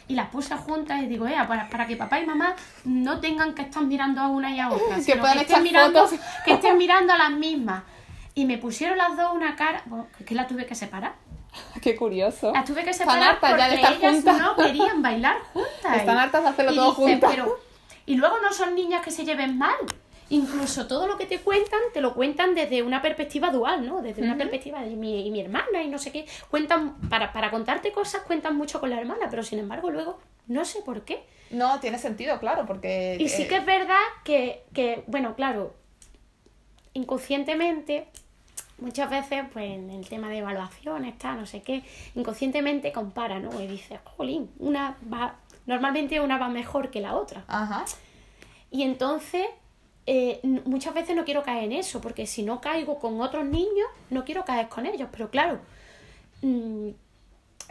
[0.07, 2.55] Y las puse juntas y digo, "Ea, para, para que papá y mamá
[2.86, 4.95] no tengan que estar mirando a una y a otra.
[4.97, 6.20] Que sino puedan estén mirando, fotos.
[6.45, 7.84] que estén mirando a las mismas.
[8.36, 9.82] Y me pusieron las dos una cara.
[9.86, 11.14] Bueno, que la tuve que separar.
[11.82, 12.51] Qué curioso.
[12.53, 14.38] Las tuve que Están separar hartas ya de porque estar ellas juntas.
[14.39, 15.97] no querían bailar juntas.
[15.97, 17.32] Están hartas de hacerlo Y todo juntas.
[17.34, 17.59] pero-
[18.05, 19.76] Y luego no son niñas que se lleven mal.
[20.32, 24.01] Incluso todo lo que te cuentan, te lo cuentan desde una perspectiva dual, ¿no?
[24.01, 26.25] Desde una perspectiva de mi, y mi hermana y no sé qué.
[26.49, 30.63] Cuentan, para, para contarte cosas, cuentan mucho con la hermana, pero sin embargo luego no
[30.63, 31.25] sé por qué.
[31.49, 33.17] No, tiene sentido, claro, porque...
[33.19, 35.75] Y sí eh, que es verdad que, que, bueno, claro,
[36.93, 38.07] inconscientemente,
[38.77, 41.84] muchas veces, pues en el tema de evaluación, está, no sé qué,
[42.15, 43.61] inconscientemente compara, ¿no?
[43.61, 47.43] Y dices, jolín, una va, normalmente una va mejor que la otra.
[47.49, 47.84] Ajá.
[48.71, 49.45] Y entonces,
[50.06, 53.88] eh, muchas veces no quiero caer en eso, porque si no caigo con otros niños,
[54.10, 55.60] no quiero caer con ellos, pero claro.
[56.41, 56.89] mm,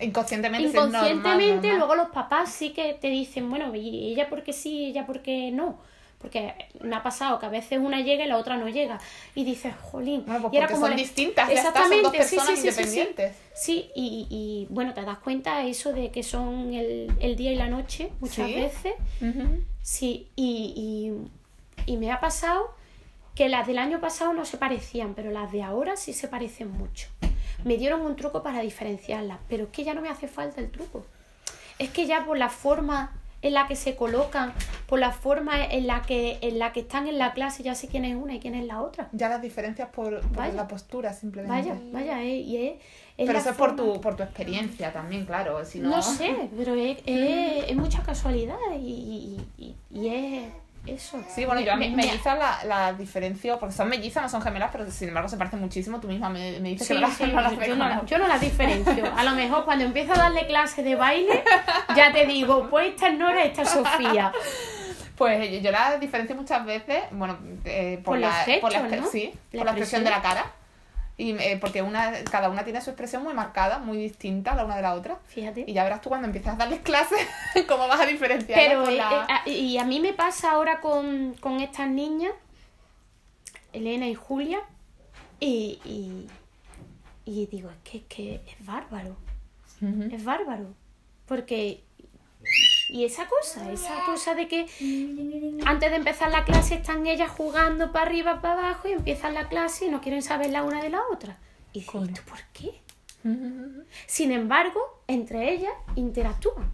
[0.00, 1.78] Inconscientemente, es normal, inconscientemente normal.
[1.78, 5.78] luego los papás sí que te dicen, bueno, y ella porque sí, ella porque no.
[6.18, 9.00] Porque me ha pasado que a veces una llega y la otra no llega.
[9.34, 10.24] Y dices, jolín.
[10.26, 12.56] Bueno, pues y era como son le- distintas, ya está, son dos Exactamente, sí, personas
[12.56, 12.98] sí, sí, sí, sí.
[13.00, 13.36] independientes.
[13.54, 17.56] Sí, y, y bueno, te das cuenta eso de que son el, el día y
[17.56, 18.54] la noche muchas Sí.
[18.54, 18.94] veces.
[19.20, 19.64] Ujú.
[19.82, 21.30] Sí, y, y,
[21.86, 22.70] y me ha pasado
[23.34, 26.70] que las del año pasado no se parecían, pero las de ahora sí se parecen
[26.70, 27.08] mucho.
[27.64, 30.70] Me dieron un truco para diferenciarlas, pero es que ya no me hace falta el
[30.70, 31.04] truco.
[31.78, 33.12] Es que ya por la forma
[33.42, 34.52] en la que se colocan,
[34.86, 37.88] por la forma en la que, en la que están en la clase, ya sé
[37.88, 39.08] quién es una y quién es la otra.
[39.12, 40.52] Ya las diferencias por, por Vaya.
[40.52, 41.70] la postura, simplemente.
[41.70, 42.72] Vaya, vaya, eh, y es,
[43.16, 45.64] es Pero eso es por tu, por tu experiencia también, claro.
[45.64, 45.88] Si no...
[45.88, 50.44] No sé, pero es, es, es mucha casualidad y, y, y- y es
[50.86, 51.22] eso.
[51.34, 54.42] Sí, bueno, yo a mis me- mellizas la, la diferencio, porque son mellizas, no son
[54.42, 56.00] gemelas, pero sin embargo se parecen muchísimo.
[56.00, 58.18] Tú misma me, me dices Sí, que no las, sí, no las yo, no, yo
[58.18, 59.04] no las diferencio.
[59.16, 61.44] A lo mejor cuando empiezo a darle clase de baile,
[61.94, 64.32] ya te digo, pues esta es Nora, esta es Sofía.
[65.16, 68.82] Pues yo, yo las diferencio muchas veces, bueno, eh, por, Por la, los por la,
[68.82, 69.06] ¿no?
[69.06, 70.50] sí, La por la expresión de la cara.
[71.20, 74.76] Y eh, porque una, cada una tiene su expresión muy marcada, muy distinta la una
[74.76, 75.18] de la otra.
[75.26, 75.64] Fíjate.
[75.66, 77.18] Y ya verás tú cuando empieces a darles clases
[77.68, 78.58] cómo vas a diferenciar.
[78.58, 79.10] Pero, eh, la...
[79.10, 82.32] eh, a- y a mí me pasa ahora con, con estas niñas,
[83.72, 84.60] Elena y Julia,
[85.38, 86.26] y, y,
[87.24, 89.16] y digo, es que, es que es bárbaro.
[90.12, 90.74] Es bárbaro.
[91.26, 91.82] Porque.
[92.92, 94.66] Y esa cosa, esa cosa de que
[95.64, 99.48] antes de empezar la clase están ellas jugando para arriba, para abajo y empiezan la
[99.48, 101.36] clase y no quieren saber la una de la otra.
[101.72, 102.82] Y dices, ¿y tú por qué?
[103.24, 103.84] Ujú.
[104.06, 106.68] Sin embargo, entre ellas interactúan.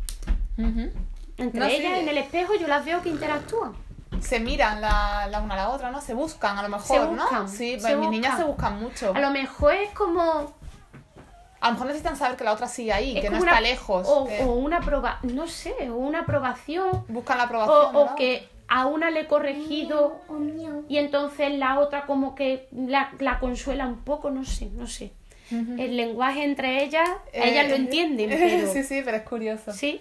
[0.57, 0.91] Ujú.
[1.37, 1.75] Entre No, sí.
[1.75, 3.75] ellas en el espejo yo las veo que interactúan.
[4.21, 6.01] Se miran la, la una a la otra, ¿no?
[6.01, 7.49] Se buscan a lo mejor, Se ¿no?
[7.49, 9.13] Sí, se pues mis niñas se buscan mucho.
[9.15, 10.55] A lo mejor es como.
[11.67, 14.07] A lo mejor necesitan saber que la otra sigue ahí, es que no está lejos.
[14.09, 17.05] O, que o una proba, no sé, o una aprobación.
[17.09, 17.97] Buscan la aprobación.
[17.97, 18.15] o ¿no?
[18.15, 20.21] que a una le he corregido
[20.89, 25.13] y entonces la otra como que la, la consuela un poco, no sé, no sé.
[25.51, 28.73] El lenguaje entre ellas, Eh, ellas lo entienden, pero...
[28.73, 29.73] sí, sí, pero es curioso.
[29.73, 30.01] Sí,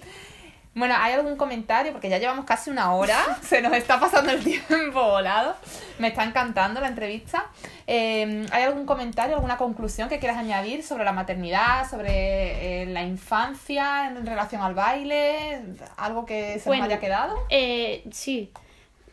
[0.75, 1.93] Bueno, ¿hay algún comentario?
[1.93, 5.55] Porque ya llevamos casi una hora, se nos está pasando el tiempo volado.
[5.99, 7.45] Me está encantando la entrevista.
[7.87, 13.03] Eh, ¿Hay algún comentario, alguna conclusión que quieras añadir sobre la maternidad, sobre eh, la
[13.03, 15.61] infancia en relación al baile?
[15.95, 16.83] ¿Algo que se Bueno.
[16.83, 17.37] nos haya quedado?
[17.49, 18.51] eh, sí.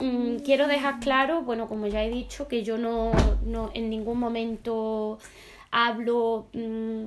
[0.01, 3.13] Mm, quiero dejar claro, bueno, como ya he dicho, que yo no,
[3.45, 5.21] no en ningún momento
[5.71, 7.05] hablo mm,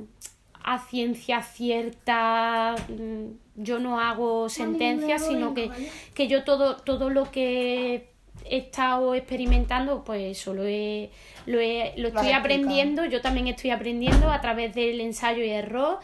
[0.68, 5.70] a ciencia cierta, mm, yo no hago sentencias, sino que,
[6.16, 8.10] que yo todo, todo lo que
[8.46, 11.12] he estado experimentando, pues eso lo, he,
[11.46, 16.00] lo, he- lo estoy aprendiendo, yo también estoy aprendiendo a través del ensayo y error,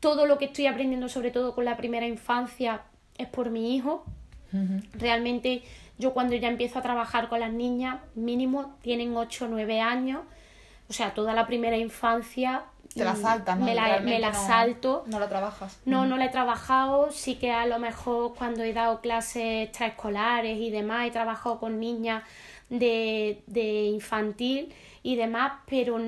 [0.00, 2.82] todo lo que estoy aprendiendo, sobre todo con la primera infancia,
[3.18, 4.04] es por mi hijo.
[4.94, 5.62] Realmente
[5.98, 10.22] yo cuando ya empiezo a trabajar con las niñas, mínimo tienen 8 o 9 años,
[10.88, 12.62] o sea, toda la primera infancia
[12.94, 13.64] te la saltas, ¿no?
[13.66, 15.04] Me la, me la salto.
[15.06, 15.78] No la trabajas.
[15.84, 17.10] No, no la he trabajado.
[17.12, 21.78] Sí que a lo mejor cuando he dado clases extraescolares y demás, he trabajado con
[21.78, 22.24] niñas
[22.70, 24.72] de, de infantil
[25.02, 26.00] y demás, pero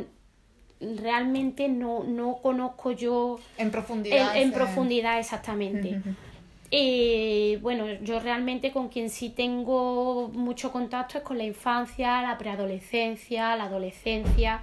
[0.80, 6.00] realmente no, no conozco yo en profundidad, en, profundidad exactamente.
[6.70, 12.38] Eh, bueno, yo realmente con quien sí tengo mucho contacto es con la infancia, la
[12.38, 14.62] preadolescencia, la adolescencia.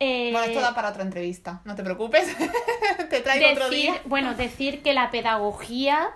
[0.00, 2.36] Eh, bueno, esto da para otra entrevista, no te preocupes.
[3.10, 4.00] te traigo otro día.
[4.04, 6.10] Bueno, decir que la pedagogía,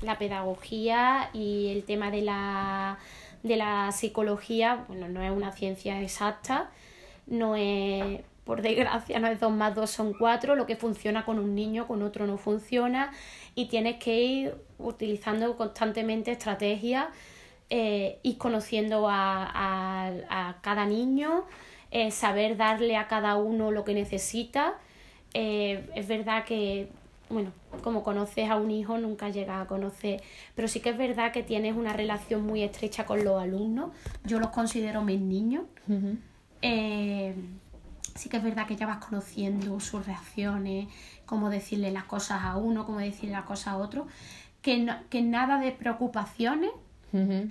[0.00, 2.98] la pedagogía y el tema de la,
[3.42, 6.70] de la psicología, bueno, no es una ciencia exacta,
[7.26, 11.38] no es, por desgracia, no es dos más dos son cuatro, lo que funciona con
[11.38, 13.12] un niño, con otro no funciona
[13.54, 17.06] y tienes que ir utilizando constantemente estrategias,
[17.70, 19.50] eh, ir conociendo a,
[20.28, 21.44] a, cada niño,
[21.94, 24.78] eh, saber darle a cada uno lo que necesita.
[25.34, 26.88] Eh, es verdad que,
[27.28, 30.22] bueno, como conoces a un hijo nunca llegas a conocer,
[30.54, 33.90] pero sí que es verdad que tienes una relación muy estrecha con los alumnos.
[34.24, 35.64] Yo los considero mis niños.
[38.14, 40.88] sí que es verdad que ya vas conociendo sus reacciones,
[41.26, 44.06] cómo decirle las cosas a uno, cómo decirle las cosas a otro,
[44.62, 46.70] que, que nada de preocupaciones,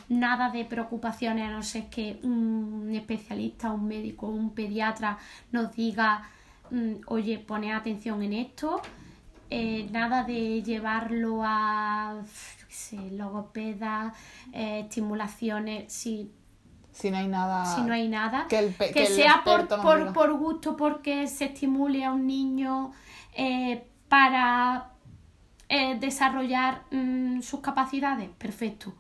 [0.10, 5.20] nada de preocupaciones a no ser que un especialista, un médico, un pediatra
[5.52, 6.24] nos diga,
[6.72, 8.82] mm, oye, pone atención en esto,
[9.50, 12.22] eh, nada de llevarlo a,
[12.70, 14.14] sé, logopeda,
[14.54, 16.32] eh, estimulaciones, si
[16.94, 17.66] si no hay nada.
[17.66, 18.48] Si no hay nada.
[18.50, 18.74] Que,
[19.06, 22.92] sea por, por, por, gusto, porque se estimule a un niño
[23.34, 24.88] eh, para
[26.00, 28.94] desarrollar mm, sus capacidades, perfecto.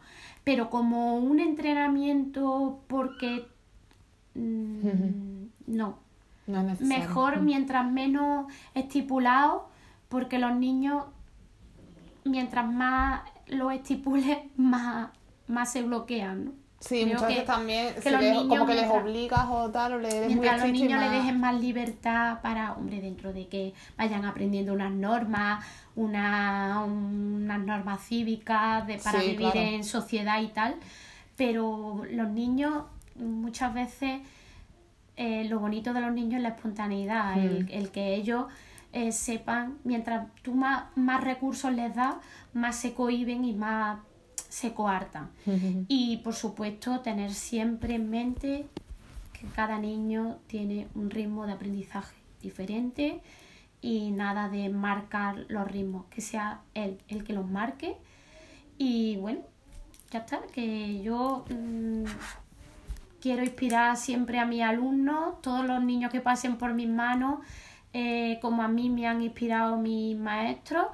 [0.43, 3.47] Pero como un entrenamiento porque
[4.35, 5.99] mm, no.
[6.81, 9.69] Mejor mientras menos estipulado,
[10.09, 11.05] porque los niños,
[12.25, 15.09] mientras más lo estipules, más,
[15.47, 16.60] más se bloquean, ¿no?
[16.81, 17.93] Sí, muchas veces también
[18.49, 21.39] como que les obligas o tal, o le des Mientras a los niños le dejen
[21.39, 25.63] más libertad para, hombre, dentro de que vayan aprendiendo unas normas,
[25.95, 30.75] una, unas normas cívicas de, para vivir en sociedad y tal,
[31.37, 34.21] pero los niños muchas veces,
[35.17, 37.87] eh, lo bonito de los niños es la espontaneidad, el, hmm.
[37.89, 38.45] que ellos
[38.91, 42.15] eh, sepan, mientras tú más, más recursos les das,
[42.53, 43.99] más se cohiben y más
[44.51, 45.29] se coartan.
[45.87, 48.67] Y por supuesto tener siempre en mente
[49.31, 53.21] que cada niño tiene un ritmo de aprendizaje diferente
[53.81, 57.95] y nada de marcar los ritmos, que sea él el que los marque.
[58.77, 59.39] Y bueno,
[60.11, 62.03] ya está, que yo mm,
[63.21, 67.39] quiero inspirar siempre a mis alumnos, todos los niños que pasen por mis manos,
[67.93, 70.87] eh, como a mí me han inspirado mis maestros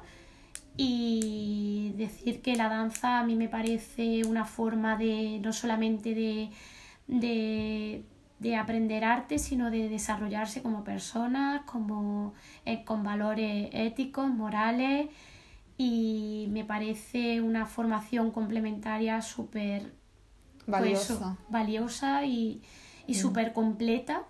[0.80, 8.04] y decir que la danza a mí me parece una forma de no solamente de,
[8.38, 12.32] de, aprender arte, sino de desarrollarse como persona, como,
[12.64, 15.08] eh, con valores éticos, morales
[15.76, 19.94] y me parece una formación complementaria súper
[20.64, 21.38] pues valiosa.
[21.48, 22.62] valiosa y,
[23.08, 23.16] y mm.
[23.16, 24.22] súper completa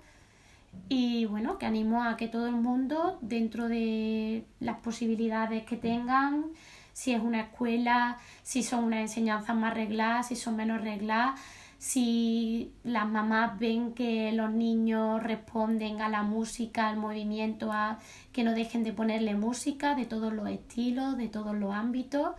[0.89, 6.47] y bueno, que animo a que todo el mundo, dentro de las posibilidades que tengan,
[6.93, 11.41] si es una escuela, si son unas enseñanzas más regladas, si son menos regladas,
[11.79, 18.01] si las mamás ven que los niños responden a la música, al movimiento, a
[18.33, 22.33] que no dejen de ponerle música de todos los estilos, de todos los ámbitos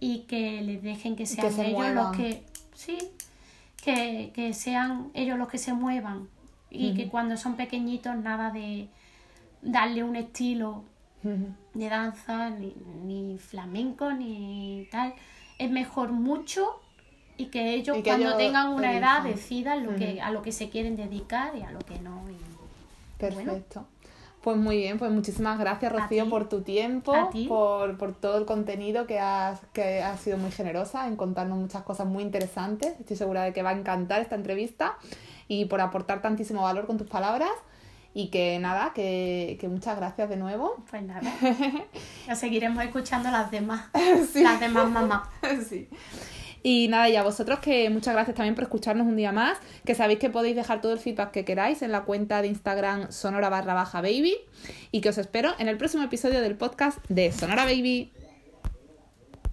[0.00, 2.98] y que les dejen que sean ellos los que sí,
[3.84, 6.26] que, que sean ellos los que se muevan
[6.72, 8.88] y que cuando son pequeñitos nada de
[9.62, 10.84] darle un estilo
[11.22, 15.14] de danza, ni, flamenco, ni tal.
[15.58, 16.80] Es mejor mucho
[17.36, 20.96] y que ellos cuando tengan una edad decidan lo que, a lo que se quieren
[20.96, 22.22] dedicar y a lo que no.
[23.18, 23.86] Perfecto.
[24.42, 27.12] Pues muy bien, pues muchísimas gracias Rocío por tu tiempo,
[27.46, 31.84] por, por, todo el contenido que has, que has sido muy generosa en contarnos muchas
[31.84, 32.98] cosas muy interesantes.
[32.98, 34.96] Estoy segura de que va a encantar esta entrevista
[35.52, 37.50] y por aportar tantísimo valor con tus palabras.
[38.14, 40.76] Y que nada, que, muchas gracias de nuevo.
[40.90, 41.30] Pues nada.
[42.26, 43.86] Ya seguiremos escuchando las demás.
[44.34, 45.28] Las demás mamás.
[45.68, 45.88] sí.
[46.62, 49.94] Y nada, y a vosotros que muchas gracias también por escucharnos un día más, que
[49.94, 53.48] sabéis que podéis dejar todo el feedback que queráis en la cuenta de Instagram sonora
[53.48, 54.36] barra baja baby
[54.92, 58.12] y que os espero en el próximo episodio del podcast de Sonora Baby.